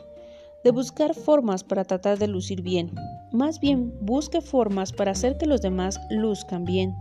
de 0.64 0.72
buscar 0.72 1.14
formas 1.14 1.64
para 1.64 1.84
tratar 1.84 2.18
de 2.18 2.28
lucir 2.28 2.62
bien. 2.62 2.92
más 3.32 3.60
bien 3.60 3.94
busque 4.02 4.42
formas 4.42 4.94
para 4.94 5.12
hacer 5.12 5.38
que 5.38 5.48
los 5.48 5.62
demás 5.62 6.00
luzcan 6.10 6.66
bien. 6.66 6.96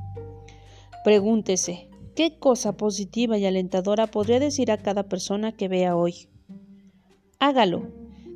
Pregúntese, 1.05 1.91
¿qué 2.15 2.39
cosa 2.39 2.77
positiva 2.77 3.37
y 3.37 3.45
alentadora 3.45 4.07
podría 4.07 4.41
decir 4.41 4.71
a 4.71 4.79
cada 4.79 5.05
persona 5.09 5.53
que 5.53 5.69
vea 5.69 5.97
hoy? 5.97 6.29
Hágalo. 7.39 7.91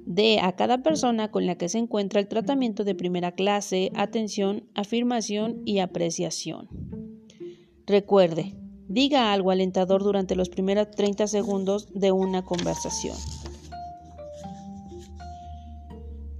Dé 0.04 0.38
a 0.40 0.52
cada 0.52 0.82
persona 0.82 1.32
con 1.32 1.46
la 1.46 1.56
que 1.56 1.68
se 1.68 1.78
encuentra 1.78 2.20
el 2.20 2.28
tratamiento 2.28 2.84
de 2.84 2.94
primera 2.94 3.32
clase, 3.32 3.90
atención, 3.96 4.68
afirmación 4.74 5.62
y 5.64 5.80
apreciación. 5.80 6.68
Recuerde, 7.86 8.54
diga 8.88 9.32
algo 9.32 9.50
alentador 9.50 10.04
durante 10.04 10.36
los 10.36 10.48
primeros 10.48 10.90
30 10.92 11.26
segundos 11.26 11.88
de 11.92 12.12
una 12.12 12.44
conversación. 12.44 13.16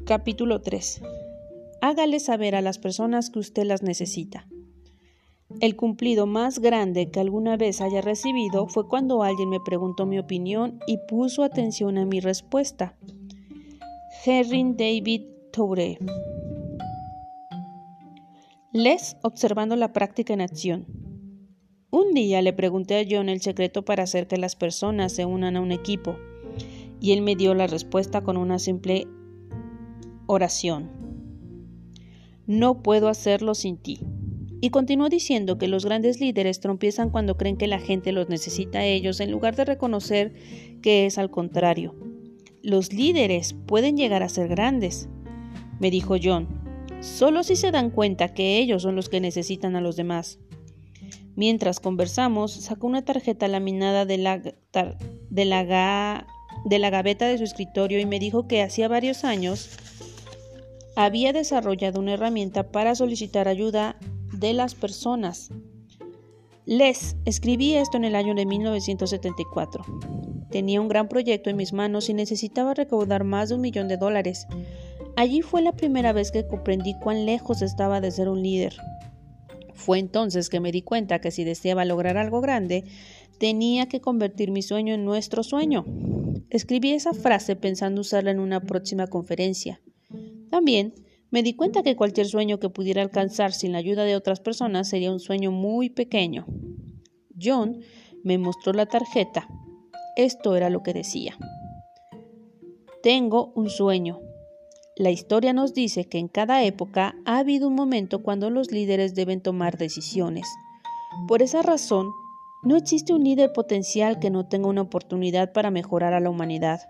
Capítulo 0.07 0.61
3. 0.61 1.03
Hágale 1.81 2.21
saber 2.21 2.55
a 2.55 2.61
las 2.61 2.79
personas 2.79 3.29
que 3.29 3.41
usted 3.41 3.65
las 3.65 3.83
necesita. 3.83 4.47
El 5.61 5.75
cumplido 5.75 6.27
más 6.27 6.61
grande 6.61 7.11
que 7.11 7.19
alguna 7.19 7.57
vez 7.57 7.81
haya 7.81 8.03
recibido 8.03 8.69
fue 8.69 8.87
cuando 8.87 9.25
alguien 9.25 9.49
me 9.49 9.59
preguntó 9.59 10.07
mi 10.07 10.21
opinión 10.21 10.79
y 10.87 10.99
puso 11.09 11.43
atención 11.43 11.99
a 11.99 12.05
mi 12.05 12.21
respuesta. 12.21 12.97
Herring 14.25 14.77
David 14.77 15.23
Toure. 15.53 15.99
Les 18.73 19.17
observando 19.23 19.75
la 19.75 19.93
práctica 19.93 20.33
en 20.35 20.41
acción. 20.41 20.87
Un 21.91 22.15
día 22.15 22.43
le 22.43 22.53
pregunté 22.53 23.01
a 23.01 23.05
John 23.11 23.29
el 23.29 23.41
secreto 23.41 23.85
para 23.85 24.05
hacer 24.05 24.29
que 24.29 24.37
las 24.37 24.55
personas 24.55 25.11
se 25.11 25.25
unan 25.25 25.57
a 25.57 25.61
un 25.61 25.73
equipo, 25.73 26.17
y 27.01 27.11
él 27.11 27.23
me 27.23 27.35
dio 27.35 27.55
la 27.55 27.67
respuesta 27.67 28.23
con 28.23 28.37
una 28.37 28.61
simple 28.61 29.09
oración. 30.27 30.91
No 32.47 32.83
puedo 32.83 33.09
hacerlo 33.09 33.55
sin 33.55 33.77
ti. 33.77 34.01
Y 34.61 34.71
continuó 34.71 35.09
diciendo 35.09 35.59
que 35.59 35.69
los 35.69 35.85
grandes 35.85 36.21
líderes 36.21 36.61
trompiezan 36.61 37.11
cuando 37.11 37.37
creen 37.37 37.57
que 37.57 37.67
la 37.67 37.79
gente 37.79 38.13
los 38.13 38.29
necesita 38.29 38.79
a 38.79 38.85
ellos 38.85 39.21
en 39.21 39.31
lugar 39.31 39.55
de 39.55 39.65
reconocer 39.65 40.33
que 40.83 41.07
es 41.07 41.19
al 41.19 41.31
contrario. 41.31 41.95
Los 42.63 42.93
líderes 42.93 43.55
pueden 43.67 43.97
llegar 43.97 44.23
a 44.23 44.29
ser 44.29 44.49
grandes, 44.49 45.09
me 45.79 45.91
dijo 45.91 46.17
John, 46.23 46.49
solo 47.01 47.43
si 47.43 47.55
se 47.55 47.71
dan 47.71 47.91
cuenta 47.91 48.33
que 48.33 48.59
ellos 48.59 48.83
son 48.83 48.97
los 48.97 49.09
que 49.09 49.21
necesitan 49.21 49.77
a 49.77 49.81
los 49.81 49.97
demás. 49.97 50.39
Mientras 51.37 51.81
conversamos, 51.81 52.53
sacó 52.53 52.87
una 52.87 53.05
tarjeta 53.05 53.47
laminada 53.47 54.07
de 54.07 54.17
la, 54.17 54.39
de 54.39 55.45
la, 55.45 56.27
de 56.65 56.79
la 56.79 56.91
gaveta 56.91 57.27
de 57.27 57.37
su 57.37 57.45
escritorio 57.45 58.01
y 58.01 58.07
me 58.07 58.19
dijo 58.19 58.49
que 58.49 58.63
hacía 58.63 58.89
varios 58.89 59.23
años 59.23 59.77
había 60.97 61.35
desarrollado 61.35 62.01
una 62.01 62.15
herramienta 62.15 62.73
para 62.73 62.95
solicitar 62.95 63.49
ayuda 63.49 63.97
de 64.33 64.55
las 64.55 64.75
personas. 64.75 65.51
Les 66.65 67.17
escribí 67.27 67.75
esto 67.75 67.99
en 67.99 68.05
el 68.05 68.17
año 68.17 68.35
de 68.35 68.47
1974. 68.47 69.85
Tenía 70.51 70.81
un 70.81 70.89
gran 70.89 71.09
proyecto 71.09 71.51
en 71.51 71.57
mis 71.57 71.75
manos 71.75 72.09
y 72.09 72.15
necesitaba 72.15 72.75
recaudar 72.75 73.25
más 73.25 73.51
de 73.51 73.57
un 73.57 73.61
millón 73.61 73.89
de 73.89 73.99
dólares. 73.99 74.47
Allí 75.17 75.43
fue 75.43 75.61
la 75.61 75.73
primera 75.73 76.13
vez 76.13 76.33
que 76.33 76.47
comprendí 76.47 76.95
cuán 76.99 77.27
lejos 77.27 77.63
estaba 77.63 78.01
de 78.01 78.11
ser 78.11 78.29
un 78.29 78.43
líder. 78.43 78.75
Fue 79.75 79.99
entonces 79.99 80.49
que 80.49 80.61
me 80.61 80.73
di 80.73 80.81
cuenta 80.81 81.21
que 81.21 81.31
si 81.31 81.45
deseaba 81.45 81.85
lograr 81.85 82.17
algo 82.17 82.41
grande, 82.41 82.85
tenía 83.39 83.87
que 83.87 84.01
convertir 84.01 84.51
mi 84.51 84.63
sueño 84.63 84.95
en 84.95 85.05
nuestro 85.05 85.43
sueño. 85.43 85.85
Escribí 86.49 86.93
esa 86.93 87.13
frase 87.13 87.55
pensando 87.55 88.01
usarla 88.01 88.31
en 88.31 88.41
una 88.41 88.61
próxima 88.61 89.07
conferencia. 89.07 89.81
También 90.51 90.95
me 91.31 91.43
di 91.43 91.55
cuenta 91.55 91.83
que 91.83 91.97
cualquier 91.97 92.27
sueño 92.27 92.59
que 92.59 92.71
pudiera 92.71 93.03
alcanzar 93.03 93.53
sin 93.53 93.73
la 93.73 93.79
ayuda 93.79 94.05
de 94.05 94.17
otras 94.17 94.41
personas 94.41 94.89
sería 94.89 95.13
un 95.13 95.21
sueño 95.21 95.51
muy 95.51 95.91
pequeño. 95.91 96.47
John 97.41 97.81
me 98.23 98.39
mostró 98.39 98.73
la 98.73 98.87
tarjeta. 98.87 99.49
Esto 100.17 100.57
era 100.57 100.71
lo 100.71 100.83
que 100.83 100.93
decía. 100.93 101.37
Tengo 103.03 103.53
un 103.55 103.69
sueño. 103.69 104.21
La 104.97 105.11
historia 105.11 105.53
nos 105.53 105.75
dice 105.75 106.07
que 106.07 106.19
en 106.19 106.29
cada 106.29 106.65
época 106.65 107.15
ha 107.27 107.39
habido 107.39 107.69
un 107.69 107.75
momento 107.75 108.23
cuando 108.23 108.49
los 108.49 108.71
líderes 108.71 109.15
deben 109.15 109.43
tomar 109.43 109.77
decisiones. 109.77 110.47
Por 111.29 111.43
esa 111.43 111.61
razón, 111.61 112.11
no 112.63 112.77
existe 112.77 113.13
un 113.13 113.23
líder 113.23 113.53
potencial 113.53 114.19
que 114.19 114.31
no 114.31 114.49
tenga 114.49 114.69
una 114.69 114.81
oportunidad 114.83 115.53
para 115.53 115.71
mejorar 115.71 116.15
a 116.15 116.21
la 116.21 116.31
humanidad. 116.31 116.81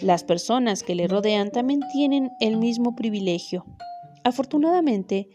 Las 0.00 0.24
personas 0.24 0.82
que 0.82 0.94
le 0.94 1.08
rodean 1.08 1.50
también 1.50 1.80
tienen 1.92 2.30
el 2.40 2.58
mismo 2.58 2.94
privilegio. 2.94 3.64
Afortunadamente, 4.24 5.28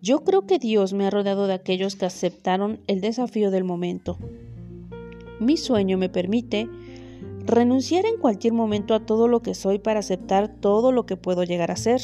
yo 0.00 0.22
creo 0.22 0.46
que 0.46 0.58
Dios 0.58 0.92
me 0.92 1.06
ha 1.06 1.10
rodeado 1.10 1.46
de 1.46 1.54
aquellos 1.54 1.96
que 1.96 2.06
aceptaron 2.06 2.80
el 2.86 3.00
desafío 3.00 3.50
del 3.50 3.64
momento. 3.64 4.18
Mi 5.40 5.56
sueño 5.56 5.98
me 5.98 6.08
permite 6.08 6.68
renunciar 7.44 8.06
en 8.06 8.18
cualquier 8.18 8.52
momento 8.52 8.94
a 8.94 9.04
todo 9.04 9.26
lo 9.26 9.42
que 9.42 9.54
soy 9.54 9.78
para 9.78 10.00
aceptar 10.00 10.48
todo 10.60 10.92
lo 10.92 11.06
que 11.06 11.16
puedo 11.16 11.42
llegar 11.42 11.70
a 11.72 11.76
ser. 11.76 12.00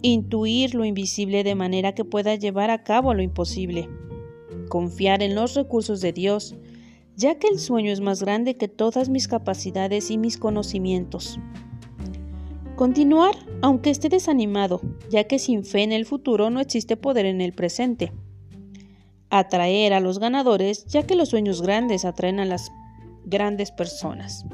Intuir 0.00 0.74
lo 0.74 0.84
invisible 0.84 1.42
de 1.42 1.54
manera 1.54 1.94
que 1.94 2.04
pueda 2.04 2.36
llevar 2.36 2.70
a 2.70 2.84
cabo 2.84 3.14
lo 3.14 3.22
imposible. 3.22 3.88
Confiar 4.68 5.22
en 5.22 5.34
los 5.34 5.54
recursos 5.54 6.00
de 6.00 6.12
Dios 6.12 6.54
ya 7.16 7.38
que 7.38 7.48
el 7.48 7.58
sueño 7.58 7.92
es 7.92 8.00
más 8.00 8.22
grande 8.22 8.56
que 8.56 8.68
todas 8.68 9.08
mis 9.08 9.28
capacidades 9.28 10.10
y 10.10 10.18
mis 10.18 10.36
conocimientos. 10.36 11.38
Continuar 12.76 13.34
aunque 13.62 13.90
esté 13.90 14.08
desanimado, 14.08 14.80
ya 15.10 15.24
que 15.24 15.38
sin 15.38 15.64
fe 15.64 15.82
en 15.82 15.92
el 15.92 16.06
futuro 16.06 16.50
no 16.50 16.60
existe 16.60 16.96
poder 16.96 17.24
en 17.24 17.40
el 17.40 17.52
presente. 17.52 18.12
Atraer 19.30 19.92
a 19.92 20.00
los 20.00 20.18
ganadores, 20.18 20.84
ya 20.86 21.04
que 21.04 21.14
los 21.14 21.30
sueños 21.30 21.62
grandes 21.62 22.04
atraen 22.04 22.40
a 22.40 22.44
las 22.44 22.70
grandes 23.24 23.70
personas. 23.70 24.44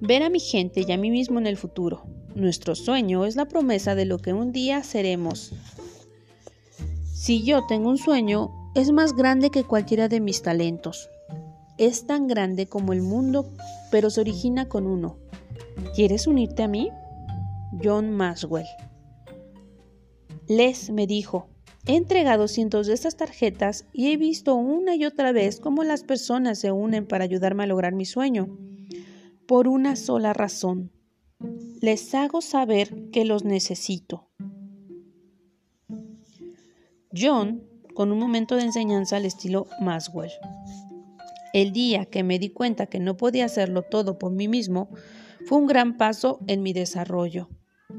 Ver 0.00 0.22
a 0.22 0.30
mi 0.30 0.40
gente 0.40 0.84
y 0.86 0.92
a 0.92 0.96
mí 0.96 1.10
mismo 1.10 1.38
en 1.38 1.46
el 1.46 1.56
futuro. 1.56 2.04
Nuestro 2.34 2.74
sueño 2.74 3.24
es 3.24 3.34
la 3.34 3.46
promesa 3.46 3.94
de 3.94 4.04
lo 4.04 4.18
que 4.18 4.32
un 4.32 4.52
día 4.52 4.82
seremos. 4.82 5.52
Si 7.12 7.42
yo 7.42 7.66
tengo 7.66 7.88
un 7.88 7.98
sueño, 7.98 8.61
es 8.74 8.90
más 8.90 9.14
grande 9.14 9.50
que 9.50 9.64
cualquiera 9.64 10.08
de 10.08 10.20
mis 10.20 10.42
talentos. 10.42 11.10
Es 11.78 12.06
tan 12.06 12.26
grande 12.26 12.66
como 12.66 12.92
el 12.92 13.02
mundo, 13.02 13.52
pero 13.90 14.08
se 14.10 14.20
origina 14.20 14.68
con 14.68 14.86
uno. 14.86 15.18
¿Quieres 15.94 16.26
unirte 16.26 16.62
a 16.62 16.68
mí? 16.68 16.90
John 17.82 18.12
Maxwell. 18.12 18.66
Les 20.48 20.90
me 20.90 21.06
dijo, 21.06 21.48
he 21.86 21.96
entregado 21.96 22.48
cientos 22.48 22.86
de 22.86 22.94
estas 22.94 23.16
tarjetas 23.16 23.86
y 23.92 24.12
he 24.12 24.16
visto 24.16 24.54
una 24.54 24.94
y 24.94 25.04
otra 25.04 25.32
vez 25.32 25.60
cómo 25.60 25.84
las 25.84 26.02
personas 26.02 26.58
se 26.58 26.72
unen 26.72 27.06
para 27.06 27.24
ayudarme 27.24 27.64
a 27.64 27.66
lograr 27.66 27.94
mi 27.94 28.04
sueño. 28.04 28.58
Por 29.46 29.68
una 29.68 29.96
sola 29.96 30.32
razón. 30.32 30.92
Les 31.80 32.14
hago 32.14 32.40
saber 32.40 33.10
que 33.10 33.24
los 33.24 33.44
necesito. 33.44 34.28
John 37.14 37.71
con 37.94 38.12
un 38.12 38.18
momento 38.18 38.56
de 38.56 38.62
enseñanza 38.62 39.16
al 39.16 39.24
estilo 39.24 39.66
Maxwell. 39.80 40.30
El 41.52 41.72
día 41.72 42.06
que 42.06 42.22
me 42.22 42.38
di 42.38 42.48
cuenta 42.48 42.86
que 42.86 42.98
no 42.98 43.16
podía 43.16 43.44
hacerlo 43.44 43.82
todo 43.82 44.18
por 44.18 44.32
mí 44.32 44.48
mismo 44.48 44.88
fue 45.46 45.58
un 45.58 45.66
gran 45.66 45.96
paso 45.98 46.40
en 46.46 46.62
mi 46.62 46.72
desarrollo, 46.72 47.48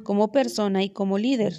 como 0.04 0.32
persona 0.32 0.84
y 0.84 0.90
como 0.90 1.18
líder. 1.18 1.54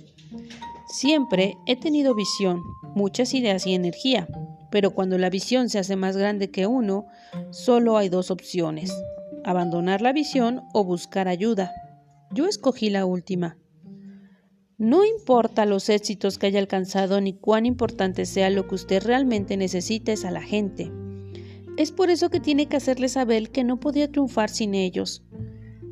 Siempre 0.89 1.57
he 1.67 1.77
tenido 1.77 2.15
visión, 2.15 2.63
muchas 2.95 3.35
ideas 3.35 3.67
y 3.67 3.75
energía, 3.75 4.29
pero 4.71 4.91
cuando 4.91 5.19
la 5.19 5.31
visión 5.31 5.69
se 5.69 5.79
hace 5.79 5.95
más 5.95 6.17
grande 6.17 6.51
que 6.51 6.67
uno, 6.67 7.07
solo 7.51 7.97
hay 7.97 8.09
dos 8.09 8.31
opciones, 8.33 8.93
abandonar 9.45 10.01
la 10.03 10.13
visión 10.13 10.63
o 10.73 10.85
buscar 10.85 11.29
ayuda. 11.29 11.73
Yo 12.33 12.47
escogí 12.47 12.91
la 12.91 13.07
última. 13.07 13.57
No 14.77 15.05
importa 15.05 15.67
los 15.67 15.89
éxitos 15.89 16.37
que 16.37 16.47
haya 16.47 16.59
alcanzado 16.59 17.21
ni 17.21 17.33
cuán 17.35 17.65
importante 17.65 18.27
sea 18.27 18.51
lo 18.51 18.67
que 18.67 18.75
usted 18.75 19.05
realmente 19.05 19.57
necesita 19.57 20.13
es 20.13 20.25
a 20.25 20.33
la 20.33 20.43
gente. 20.43 20.91
Es 21.77 21.93
por 21.93 22.11
eso 22.11 22.29
que 22.29 22.41
tiene 22.41 22.67
que 22.67 22.77
hacerle 22.77 23.09
saber 23.09 23.51
que 23.51 23.63
no 23.63 23.79
podía 23.79 24.11
triunfar 24.11 24.51
sin 24.51 24.75
ellos. 24.75 25.23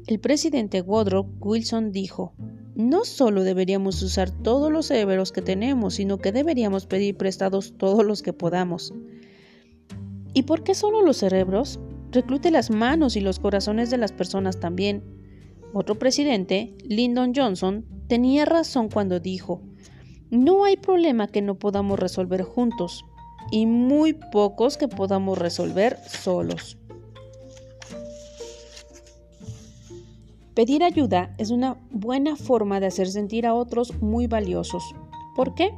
El 0.09 0.19
presidente 0.19 0.81
Woodrow 0.81 1.29
Wilson 1.39 1.93
dijo, 1.93 2.35
no 2.75 3.05
solo 3.05 3.45
deberíamos 3.45 4.03
usar 4.03 4.31
todos 4.31 4.73
los 4.73 4.87
cerebros 4.87 5.31
que 5.31 5.43
tenemos, 5.43 5.95
sino 5.95 6.19
que 6.19 6.33
deberíamos 6.33 6.87
pedir 6.87 7.17
prestados 7.17 7.75
todos 7.77 8.05
los 8.05 8.23
que 8.23 8.33
podamos. 8.33 8.93
¿Y 10.35 10.43
por 10.43 10.65
qué 10.65 10.75
solo 10.75 11.03
los 11.03 11.19
cerebros? 11.19 11.79
Reclute 12.11 12.51
las 12.51 12.71
manos 12.71 13.15
y 13.15 13.21
los 13.21 13.39
corazones 13.39 13.91
de 13.91 13.99
las 13.99 14.11
personas 14.11 14.59
también. 14.59 15.22
Otro 15.75 15.99
presidente, 15.99 16.75
Lyndon 16.85 17.33
Johnson, 17.35 17.87
tenía 18.09 18.45
razón 18.45 18.91
cuando 18.91 19.21
dijo, 19.21 19.63
no 20.31 20.65
hay 20.65 20.77
problema 20.77 21.29
que 21.29 21.43
no 21.43 21.59
podamos 21.59 21.99
resolver 21.99 22.43
juntos 22.43 23.05
y 23.51 23.67
muy 23.67 24.13
pocos 24.13 24.77
que 24.77 24.89
podamos 24.89 25.39
resolver 25.39 25.99
solos. 26.07 26.79
Pedir 30.55 30.85
ayuda 30.85 31.35
es 31.39 31.51
una 31.51 31.79
buena 31.91 32.37
forma 32.37 32.79
de 32.79 32.87
hacer 32.87 33.09
sentir 33.09 33.47
a 33.47 33.55
otros 33.55 34.03
muy 34.03 34.27
valiosos. 34.27 34.85
¿Por 35.35 35.55
qué? 35.55 35.73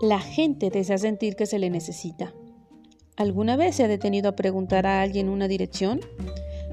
La 0.00 0.20
gente 0.20 0.70
desea 0.70 0.98
sentir 0.98 1.34
que 1.34 1.46
se 1.46 1.58
le 1.58 1.70
necesita. 1.70 2.32
¿Alguna 3.16 3.56
vez 3.56 3.76
se 3.76 3.84
ha 3.84 3.88
detenido 3.88 4.28
a 4.28 4.36
preguntar 4.36 4.86
a 4.86 5.02
alguien 5.02 5.28
una 5.28 5.48
dirección? 5.48 6.00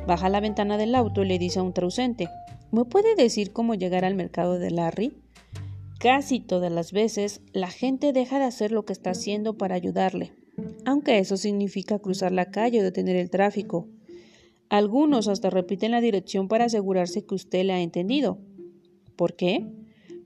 Baja 0.10 0.28
la 0.28 0.39
ventana 0.39 0.80
del 0.80 0.96
auto 0.96 1.22
y 1.22 1.28
le 1.28 1.38
dice 1.38 1.60
a 1.60 1.62
un 1.62 1.72
trausente, 1.72 2.30
¿me 2.72 2.84
puede 2.84 3.13
decir 3.13 3.54
cómo 3.54 3.75
llegar 3.75 4.04
al 4.06 4.16
mercado 4.16 4.58
de 4.58 4.72
Larry? 4.72 5.13
Casi 6.00 6.39
todas 6.39 6.72
las 6.72 6.92
veces 6.92 7.42
la 7.54 7.70
gente 7.70 8.12
deja 8.12 8.39
de 8.39 8.46
hacer 8.46 8.72
lo 8.72 8.86
que 8.86 8.94
está 8.94 9.12
haciendo 9.12 9.60
para 9.60 9.75
ayudarle, 9.75 10.34
aunque 10.84 11.20
eso 11.20 11.38
significa 11.38 12.00
cruzar 12.00 12.32
la 12.32 12.50
calle 12.50 12.80
o 12.80 12.84
detener 12.84 13.18
el 13.18 13.30
tráfico. 13.30 13.88
Algunos 14.70 15.28
hasta 15.28 15.51
repiten 15.51 15.92
la 15.92 16.01
dirección 16.01 16.48
para 16.48 16.66
asegurarse 16.66 17.24
que 17.24 17.36
usted 17.36 17.63
le 17.66 17.74
ha 17.74 17.80
entendido. 17.80 18.39
¿Por 19.16 19.36
qué? 19.36 19.72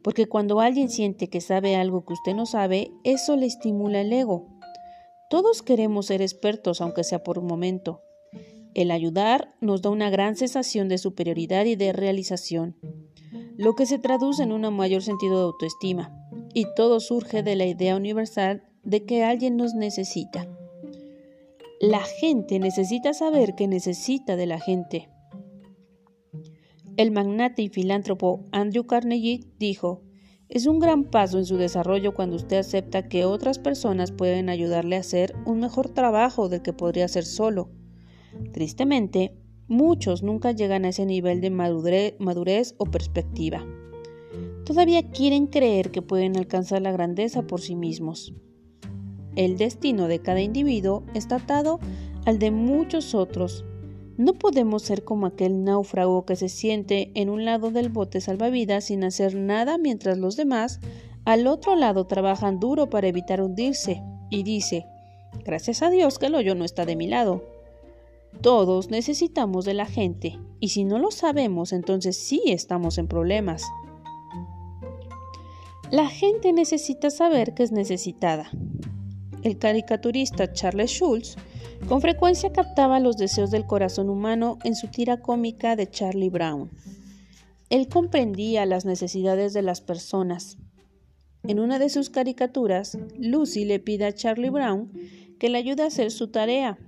Porque 0.01 0.27
cuando 0.27 0.61
alguien 0.61 0.87
siente 0.87 1.27
que 1.27 1.41
sabe 1.41 1.75
algo 1.75 2.05
que 2.05 2.13
usted 2.13 2.33
no 2.33 2.45
sabe, 2.45 2.93
eso 3.03 3.35
le 3.35 3.47
estimula 3.47 3.99
el 3.99 4.13
ego. 4.13 4.47
Todos 5.29 5.61
queremos 5.61 6.05
ser 6.05 6.21
expertos, 6.21 6.79
aunque 6.79 7.03
sea 7.03 7.21
por 7.21 7.37
un 7.37 7.47
momento. 7.47 8.02
El 8.73 8.91
ayudar 8.91 9.55
nos 9.61 9.81
da 9.81 9.89
una 9.89 10.09
gran 10.09 10.35
sensación 10.35 10.87
de 10.89 10.97
superioridad 10.97 11.65
y 11.65 11.75
de 11.75 11.93
realización 11.93 12.75
lo 13.57 13.75
que 13.75 13.85
se 13.85 13.99
traduce 13.99 14.43
en 14.43 14.51
un 14.51 14.73
mayor 14.73 15.03
sentido 15.03 15.37
de 15.37 15.43
autoestima, 15.45 16.11
y 16.53 16.65
todo 16.75 16.99
surge 16.99 17.43
de 17.43 17.55
la 17.55 17.65
idea 17.65 17.95
universal 17.95 18.63
de 18.83 19.05
que 19.05 19.23
alguien 19.23 19.57
nos 19.57 19.73
necesita. 19.73 20.47
La 21.79 22.01
gente 22.01 22.59
necesita 22.59 23.13
saber 23.13 23.55
que 23.55 23.67
necesita 23.67 24.35
de 24.35 24.45
la 24.45 24.59
gente. 24.59 25.09
El 26.97 27.11
magnate 27.11 27.63
y 27.63 27.69
filántropo 27.69 28.45
Andrew 28.51 28.85
Carnegie 28.85 29.41
dijo, 29.59 30.01
es 30.49 30.67
un 30.67 30.79
gran 30.79 31.05
paso 31.05 31.39
en 31.39 31.45
su 31.45 31.57
desarrollo 31.57 32.13
cuando 32.13 32.35
usted 32.35 32.57
acepta 32.57 33.07
que 33.07 33.25
otras 33.25 33.57
personas 33.57 34.11
pueden 34.11 34.49
ayudarle 34.49 34.97
a 34.97 34.99
hacer 34.99 35.33
un 35.45 35.59
mejor 35.59 35.89
trabajo 35.89 36.49
del 36.49 36.61
que 36.61 36.73
podría 36.73 37.05
hacer 37.05 37.25
solo. 37.25 37.71
Tristemente, 38.51 39.33
Muchos 39.67 40.23
nunca 40.23 40.51
llegan 40.51 40.83
a 40.83 40.89
ese 40.89 41.05
nivel 41.05 41.39
de 41.39 41.49
madurez, 41.49 42.75
o 42.77 42.85
perspectiva. 42.85 43.65
Todavía 44.65 45.09
quieren 45.09 45.47
creer 45.47 45.89
que 45.89 46.01
pueden 46.01 46.37
alcanzar 46.37 46.81
la 46.81 46.91
grandeza 46.91 47.43
por 47.43 47.61
sí 47.61 47.75
mismos. 47.75 48.33
El 49.35 49.57
destino 49.57 50.07
de 50.07 50.19
cada 50.19 50.41
individuo 50.41 51.03
está 51.13 51.37
atado 51.37 51.79
al 52.25 52.39
de 52.39 52.51
muchos 52.51 53.15
otros. 53.15 53.65
No 54.17 54.33
podemos 54.33 54.83
ser 54.83 55.03
como 55.03 55.25
aquel 55.25 55.63
náufrago 55.63 56.25
que 56.25 56.35
se 56.35 56.49
siente 56.49 57.11
en 57.15 57.29
un 57.29 57.45
lado 57.45 57.71
del 57.71 57.89
bote 57.89 58.21
salvavidas 58.21 58.85
sin 58.85 59.03
hacer 59.03 59.35
nada 59.35 59.77
mientras 59.77 60.17
los 60.17 60.35
demás 60.35 60.81
al 61.25 61.47
otro 61.47 61.75
lado 61.75 62.05
trabajan 62.05 62.59
duro 62.59 62.89
para 62.89 63.07
evitar 63.07 63.41
hundirse 63.41 64.03
y 64.29 64.43
dice, 64.43 64.85
gracias 65.45 65.81
a 65.81 65.89
Dios 65.89 66.19
que 66.19 66.27
el 66.27 66.35
hoyo 66.35 66.53
no 66.53 66.65
está 66.65 66.85
de 66.85 66.95
mi 66.95 67.07
lado. 67.07 67.52
Todos 68.41 68.89
necesitamos 68.89 69.65
de 69.65 69.73
la 69.73 69.85
gente 69.85 70.39
y 70.59 70.69
si 70.69 70.83
no 70.83 70.99
lo 70.99 71.11
sabemos 71.11 71.73
entonces 71.73 72.17
sí 72.17 72.41
estamos 72.47 72.97
en 72.97 73.07
problemas. 73.07 73.63
La 75.91 76.07
gente 76.07 76.53
necesita 76.53 77.09
saber 77.09 77.53
que 77.53 77.63
es 77.63 77.71
necesitada. 77.71 78.49
El 79.43 79.57
caricaturista 79.57 80.51
Charles 80.51 80.91
Schulz 80.91 81.35
con 81.87 82.01
frecuencia 82.01 82.51
captaba 82.51 82.99
los 82.99 83.17
deseos 83.17 83.51
del 83.51 83.65
corazón 83.65 84.09
humano 84.09 84.57
en 84.63 84.75
su 84.75 84.87
tira 84.87 85.17
cómica 85.17 85.75
de 85.75 85.89
Charlie 85.89 86.29
Brown. 86.29 86.71
Él 87.69 87.87
comprendía 87.89 88.65
las 88.65 88.85
necesidades 88.85 89.53
de 89.53 89.61
las 89.61 89.81
personas. 89.81 90.57
En 91.43 91.59
una 91.59 91.77
de 91.77 91.89
sus 91.89 92.09
caricaturas, 92.09 92.97
Lucy 93.19 93.65
le 93.65 93.79
pide 93.79 94.05
a 94.05 94.13
Charlie 94.13 94.49
Brown 94.49 94.91
que 95.39 95.49
le 95.49 95.57
ayude 95.57 95.83
a 95.83 95.87
hacer 95.87 96.11
su 96.11 96.29
tarea 96.29 96.79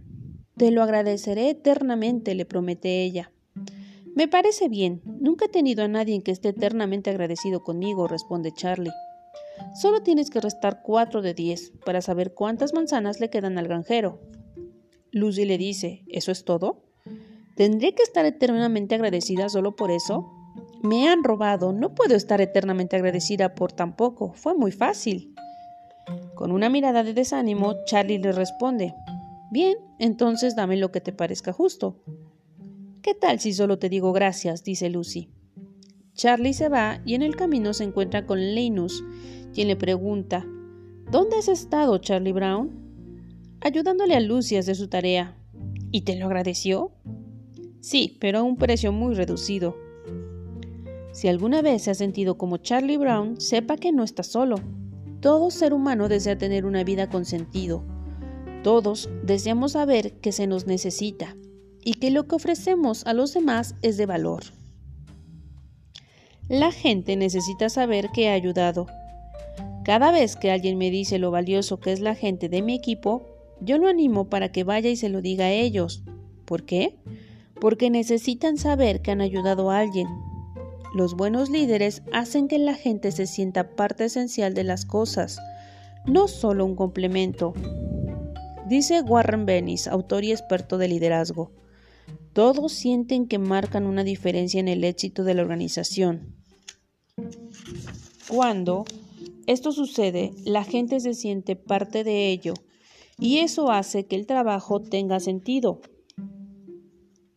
te 0.58 0.72
lo 0.72 0.84
agradeceré 0.84 1.50
eternamente, 1.50 2.36
le 2.36 2.46
promete 2.46 3.04
ella. 3.04 3.32
Me 4.16 4.28
parece 4.30 4.70
bien. 4.70 5.02
Nunca 5.06 5.46
he 5.46 5.50
tenido 5.50 5.84
a 5.84 5.90
nadie 5.90 6.22
que 6.24 6.32
esté 6.32 6.50
eternamente 6.50 7.10
agradecido 7.10 7.64
conmigo, 7.64 8.08
responde 8.08 8.54
Charlie. 8.54 8.94
Solo 9.74 10.02
tienes 10.04 10.30
que 10.30 10.40
restar 10.40 10.82
cuatro 10.84 11.22
de 11.22 11.34
diez 11.34 11.74
para 11.86 12.02
saber 12.02 12.34
cuántas 12.34 12.74
manzanas 12.74 13.20
le 13.20 13.30
quedan 13.30 13.58
al 13.58 13.68
granjero. 13.68 14.22
Lucy 15.12 15.46
le 15.46 15.58
dice, 15.58 16.04
¿eso 16.08 16.32
es 16.32 16.46
todo? 16.46 16.84
¿Tendré 17.56 17.94
que 17.94 18.04
estar 18.04 18.26
eternamente 18.26 18.96
agradecida 18.96 19.50
solo 19.50 19.76
por 19.76 19.92
eso? 19.92 20.32
Me 20.82 21.10
han 21.10 21.24
robado, 21.24 21.74
no 21.74 21.94
puedo 21.96 22.16
estar 22.16 22.40
eternamente 22.42 22.96
agradecida 22.96 23.56
por 23.56 23.72
tan 23.72 23.96
poco. 23.96 24.34
Fue 24.34 24.54
muy 24.54 24.72
fácil. 24.72 25.34
Con 26.36 26.52
una 26.52 26.70
mirada 26.70 27.04
de 27.04 27.14
desánimo, 27.14 27.74
Charlie 27.86 28.20
le 28.20 28.32
responde, 28.32 28.94
Bien, 29.56 29.78
entonces 30.00 30.58
dame 30.58 30.76
lo 30.76 30.92
que 30.92 31.00
te 31.00 31.14
parezca 31.14 31.54
justo. 31.54 32.04
¿Qué 33.02 33.14
tal 33.14 33.40
si 33.40 33.54
solo 33.54 33.80
te 33.80 33.88
digo 33.88 34.12
gracias? 34.12 34.66
dice 34.66 34.90
Lucy. 34.90 35.30
Charlie 36.14 36.54
se 36.54 36.68
va 36.68 37.00
y 37.06 37.14
en 37.14 37.22
el 37.22 37.38
camino 37.38 37.74
se 37.74 37.86
encuentra 37.86 38.26
con 38.26 38.38
Linus, 38.38 39.02
quien 39.54 39.70
le 39.70 39.78
pregunta 39.78 40.46
¿Dónde 41.10 41.38
has 41.38 41.48
estado, 41.48 41.98
Charlie 42.00 42.34
Brown? 42.34 42.70
Ayudándole 43.62 44.16
a 44.16 44.20
Lucy 44.20 44.58
hacer 44.58 44.76
su 44.76 44.90
tarea. 44.90 45.38
¿Y 45.90 46.02
te 46.02 46.18
lo 46.18 46.26
agradeció? 46.26 46.92
Sí, 47.80 48.18
pero 48.20 48.40
a 48.40 48.44
un 48.44 48.58
precio 48.58 48.92
muy 48.92 49.16
reducido. 49.16 49.78
Si 51.14 51.30
alguna 51.30 51.62
vez 51.62 51.84
se 51.84 51.92
ha 51.92 51.96
sentido 51.96 52.38
como 52.38 52.58
Charlie 52.58 52.98
Brown, 52.98 53.40
sepa 53.40 53.78
que 53.78 53.94
no 53.94 54.04
está 54.04 54.24
solo. 54.24 54.58
Todo 55.22 55.50
ser 55.50 55.74
humano 55.74 56.10
desea 56.10 56.38
tener 56.38 56.66
una 56.66 56.84
vida 56.84 57.10
con 57.10 57.24
sentido 57.24 57.95
todos 58.66 59.12
deseamos 59.22 59.74
saber 59.74 60.14
que 60.14 60.32
se 60.32 60.48
nos 60.48 60.66
necesita 60.66 61.36
y 61.84 61.94
que 61.94 62.10
lo 62.10 62.28
que 62.28 62.34
ofrecemos 62.34 63.06
a 63.06 63.14
los 63.14 63.32
demás 63.32 63.76
es 63.84 63.96
de 63.96 64.08
valor. 64.08 64.44
La 66.50 66.72
gente 66.72 67.16
necesita 67.16 67.70
saber 67.70 68.10
que 68.10 68.24
he 68.24 68.30
ayudado. 68.30 68.88
Cada 69.84 70.10
vez 70.10 70.36
que 70.36 70.50
alguien 70.50 70.80
me 70.80 70.90
dice 70.90 71.20
lo 71.20 71.30
valioso 71.30 71.80
que 71.80 71.92
es 71.92 72.00
la 72.00 72.16
gente 72.16 72.50
de 72.50 72.64
mi 72.64 72.74
equipo, 72.74 73.28
yo 73.62 73.78
lo 73.78 73.88
animo 73.88 74.30
para 74.30 74.52
que 74.52 74.64
vaya 74.64 74.90
y 74.90 74.96
se 74.96 75.10
lo 75.10 75.22
diga 75.22 75.46
a 75.46 75.52
ellos. 75.52 76.04
¿Por 76.46 76.66
qué? 76.66 76.98
Porque 77.62 77.92
necesitan 77.92 78.58
saber 78.58 79.04
que 79.04 79.12
han 79.12 79.22
ayudado 79.22 79.70
a 79.70 79.78
alguien. 79.78 80.08
Los 80.96 81.16
buenos 81.16 81.52
líderes 81.52 82.02
hacen 82.12 82.48
que 82.48 82.58
la 82.58 82.74
gente 82.74 83.12
se 83.12 83.28
sienta 83.28 83.76
parte 83.76 84.06
esencial 84.06 84.56
de 84.56 84.64
las 84.64 84.86
cosas, 84.86 85.38
no 86.08 86.28
solo 86.28 86.66
un 86.66 86.76
complemento. 86.76 87.54
Dice 88.68 89.02
Warren 89.02 89.46
Bennis, 89.46 89.88
autor 89.88 90.24
y 90.24 90.32
experto 90.32 90.80
de 90.80 90.88
liderazgo, 90.88 91.52
todos 92.34 92.74
sienten 92.74 93.28
que 93.28 93.38
marcan 93.38 93.86
una 93.86 94.04
diferencia 94.04 94.60
en 94.60 94.68
el 94.68 94.84
éxito 94.84 95.24
de 95.24 95.36
la 95.36 95.44
organización. 95.44 96.36
Cuando 98.28 98.86
esto 99.46 99.72
sucede, 99.72 100.32
la 100.46 100.64
gente 100.64 101.00
se 101.00 101.14
siente 101.14 101.56
parte 101.56 102.04
de 102.04 102.32
ello 102.32 102.56
y 103.20 103.38
eso 103.38 103.70
hace 103.70 104.08
que 104.08 104.16
el 104.16 104.26
trabajo 104.26 104.82
tenga 104.82 105.20
sentido. 105.20 105.82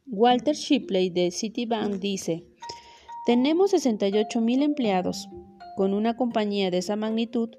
Walter 0.07 0.57
Shipley 0.57 1.11
de 1.11 1.31
Citibank 1.31 1.97
dice, 1.97 2.47
tenemos 3.27 3.73
68 3.73 4.41
mil 4.41 4.63
empleados. 4.63 5.29
Con 5.77 5.93
una 5.93 6.17
compañía 6.17 6.71
de 6.71 6.79
esa 6.79 6.97
magnitud, 6.97 7.51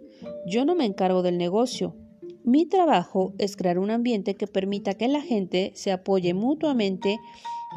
yo 0.48 0.66
no 0.66 0.76
me 0.76 0.86
encargo 0.86 1.22
del 1.22 1.38
negocio, 1.38 1.96
mi 2.50 2.66
trabajo 2.66 3.36
es 3.38 3.56
crear 3.56 3.78
un 3.78 3.92
ambiente 3.92 4.36
que 4.36 4.48
permita 4.48 4.96
que 4.96 5.08
la 5.08 5.22
gente 5.22 5.72
se 5.76 5.92
apoye 5.92 6.34
mutuamente 6.34 7.20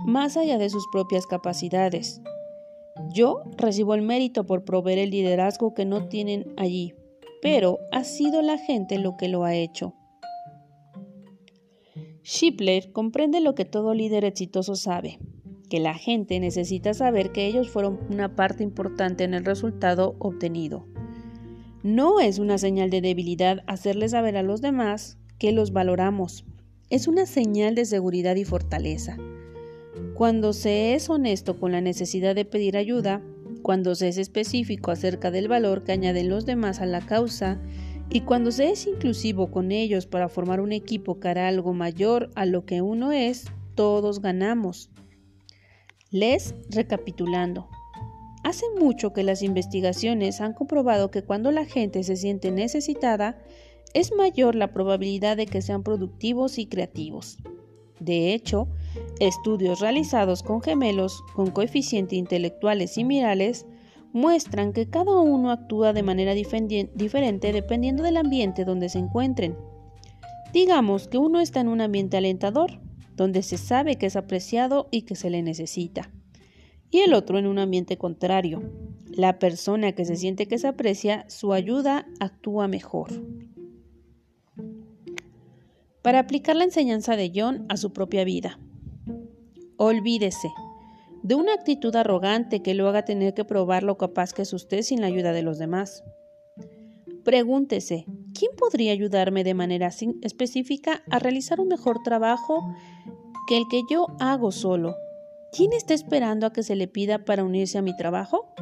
más 0.06 0.38
allá 0.38 0.56
de 0.56 0.70
sus 0.70 0.86
propias 0.90 1.26
capacidades. 1.26 2.22
Yo 3.14 3.42
recibo 3.58 3.94
el 3.94 4.00
mérito 4.00 4.46
por 4.46 4.64
proveer 4.64 4.98
el 4.98 5.10
liderazgo 5.10 5.74
que 5.74 5.84
no 5.84 6.08
tienen 6.08 6.54
allí, 6.56 6.94
pero 7.42 7.80
ha 7.92 8.02
sido 8.04 8.40
la 8.40 8.56
gente 8.56 8.98
lo 8.98 9.18
que 9.18 9.28
lo 9.28 9.44
ha 9.44 9.54
hecho. 9.54 9.94
Shipler 12.22 12.92
comprende 12.92 13.40
lo 13.40 13.54
que 13.54 13.66
todo 13.66 13.92
líder 13.92 14.24
exitoso 14.24 14.74
sabe, 14.74 15.18
que 15.68 15.80
la 15.80 15.92
gente 15.92 16.40
necesita 16.40 16.94
saber 16.94 17.32
que 17.32 17.46
ellos 17.46 17.68
fueron 17.68 18.00
una 18.08 18.36
parte 18.36 18.62
importante 18.62 19.24
en 19.24 19.34
el 19.34 19.44
resultado 19.44 20.16
obtenido. 20.18 20.86
No 21.82 22.20
es 22.20 22.38
una 22.38 22.58
señal 22.58 22.90
de 22.90 23.00
debilidad 23.00 23.64
hacerle 23.66 24.08
saber 24.08 24.36
a 24.36 24.44
los 24.44 24.60
demás 24.60 25.18
que 25.38 25.50
los 25.50 25.72
valoramos. 25.72 26.44
Es 26.90 27.08
una 27.08 27.26
señal 27.26 27.74
de 27.74 27.86
seguridad 27.86 28.36
y 28.36 28.44
fortaleza. 28.44 29.16
Cuando 30.14 30.52
se 30.52 30.94
es 30.94 31.10
honesto 31.10 31.58
con 31.58 31.72
la 31.72 31.80
necesidad 31.80 32.36
de 32.36 32.44
pedir 32.44 32.76
ayuda, 32.76 33.20
cuando 33.62 33.96
se 33.96 34.06
es 34.06 34.18
específico 34.18 34.92
acerca 34.92 35.32
del 35.32 35.48
valor 35.48 35.82
que 35.82 35.90
añaden 35.90 36.28
los 36.28 36.46
demás 36.46 36.80
a 36.80 36.86
la 36.86 37.00
causa 37.00 37.60
y 38.10 38.20
cuando 38.20 38.52
se 38.52 38.70
es 38.70 38.86
inclusivo 38.86 39.50
con 39.50 39.72
ellos 39.72 40.06
para 40.06 40.28
formar 40.28 40.60
un 40.60 40.70
equipo 40.70 41.18
que 41.18 41.28
hará 41.28 41.48
algo 41.48 41.72
mayor 41.72 42.30
a 42.36 42.46
lo 42.46 42.64
que 42.64 42.80
uno 42.80 43.10
es, 43.10 43.46
todos 43.74 44.20
ganamos. 44.20 44.88
Les 46.12 46.54
recapitulando. 46.70 47.71
Hace 48.44 48.66
mucho 48.78 49.12
que 49.12 49.22
las 49.22 49.42
investigaciones 49.42 50.40
han 50.40 50.52
comprobado 50.52 51.10
que 51.10 51.22
cuando 51.22 51.52
la 51.52 51.64
gente 51.64 52.02
se 52.02 52.16
siente 52.16 52.50
necesitada, 52.50 53.38
es 53.94 54.12
mayor 54.14 54.54
la 54.54 54.72
probabilidad 54.72 55.36
de 55.36 55.46
que 55.46 55.62
sean 55.62 55.82
productivos 55.82 56.58
y 56.58 56.66
creativos. 56.66 57.38
De 58.00 58.34
hecho, 58.34 58.66
estudios 59.20 59.78
realizados 59.78 60.42
con 60.42 60.60
gemelos 60.60 61.22
con 61.34 61.50
coeficientes 61.50 62.18
intelectuales 62.18 62.94
similares 62.94 63.64
muestran 64.12 64.72
que 64.72 64.90
cada 64.90 65.20
uno 65.20 65.52
actúa 65.52 65.92
de 65.92 66.02
manera 66.02 66.34
diferente 66.34 67.52
dependiendo 67.52 68.02
del 68.02 68.16
ambiente 68.16 68.64
donde 68.64 68.88
se 68.88 68.98
encuentren. 68.98 69.56
Digamos 70.52 71.06
que 71.06 71.18
uno 71.18 71.40
está 71.40 71.60
en 71.60 71.68
un 71.68 71.80
ambiente 71.80 72.16
alentador, 72.16 72.80
donde 73.14 73.42
se 73.42 73.56
sabe 73.56 73.96
que 73.96 74.06
es 74.06 74.16
apreciado 74.16 74.88
y 74.90 75.02
que 75.02 75.14
se 75.14 75.30
le 75.30 75.42
necesita, 75.42 76.10
y 76.92 77.00
el 77.00 77.14
otro 77.14 77.38
en 77.38 77.48
un 77.48 77.58
ambiente 77.58 77.96
contrario. 77.96 78.62
La 79.08 79.38
persona 79.40 79.92
que 79.92 80.04
se 80.04 80.14
siente 80.14 80.46
que 80.46 80.58
se 80.58 80.68
aprecia, 80.68 81.24
su 81.28 81.52
ayuda 81.52 82.06
actúa 82.20 82.68
mejor. 82.68 83.10
Para 86.02 86.20
aplicar 86.20 86.54
la 86.54 86.64
enseñanza 86.64 87.16
de 87.16 87.32
John 87.34 87.66
a 87.68 87.76
su 87.76 87.92
propia 87.92 88.24
vida. 88.24 88.60
Olvídese 89.78 90.48
de 91.22 91.34
una 91.34 91.54
actitud 91.54 91.94
arrogante 91.96 92.62
que 92.62 92.74
lo 92.74 92.88
haga 92.88 93.04
tener 93.04 93.32
que 93.32 93.44
probar 93.44 93.84
lo 93.84 93.96
capaz 93.96 94.32
que 94.32 94.42
es 94.42 94.52
usted 94.52 94.82
sin 94.82 95.00
la 95.00 95.06
ayuda 95.06 95.32
de 95.32 95.42
los 95.42 95.58
demás. 95.58 96.04
Pregúntese, 97.24 98.04
¿quién 98.34 98.50
podría 98.56 98.92
ayudarme 98.92 99.44
de 99.44 99.54
manera 99.54 99.90
específica 100.22 101.02
a 101.10 101.18
realizar 101.20 101.60
un 101.60 101.68
mejor 101.68 102.02
trabajo 102.02 102.74
que 103.46 103.56
el 103.56 103.64
que 103.70 103.82
yo 103.88 104.08
hago 104.18 104.50
solo? 104.50 104.96
¿Quién 105.54 105.74
está 105.74 105.92
esperando 105.92 106.46
a 106.46 106.52
que 106.54 106.62
se 106.62 106.76
le 106.76 106.88
pida 106.88 107.26
para 107.26 107.44
unirse 107.44 107.76
a 107.76 107.82
mi 107.82 107.94
trabajo? 107.94 108.54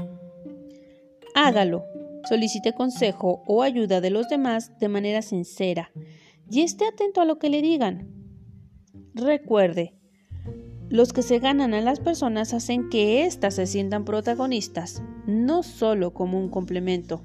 Hágalo. 1.37 1.85
Solicite 2.29 2.74
consejo 2.74 3.44
o 3.46 3.62
ayuda 3.62 4.00
de 4.00 4.11
los 4.11 4.29
demás 4.29 4.76
de 4.79 4.88
manera 4.88 5.22
sincera 5.22 5.90
y 6.50 6.62
esté 6.62 6.85
atento 6.87 7.20
a 7.20 7.24
lo 7.24 7.38
que 7.38 7.48
le 7.48 7.62
digan. 7.62 8.12
Recuerde, 9.14 9.94
los 10.88 11.12
que 11.12 11.22
se 11.22 11.38
ganan 11.38 11.74
a 11.74 11.81
las 11.81 12.00
personas 12.00 12.53
hacen 12.53 12.90
que 12.90 13.24
éstas 13.24 13.55
se 13.55 13.66
sientan 13.66 14.05
protagonistas, 14.05 15.00
no 15.26 15.62
solo 15.62 16.12
como 16.12 16.38
un 16.38 16.50
complemento. 16.50 17.22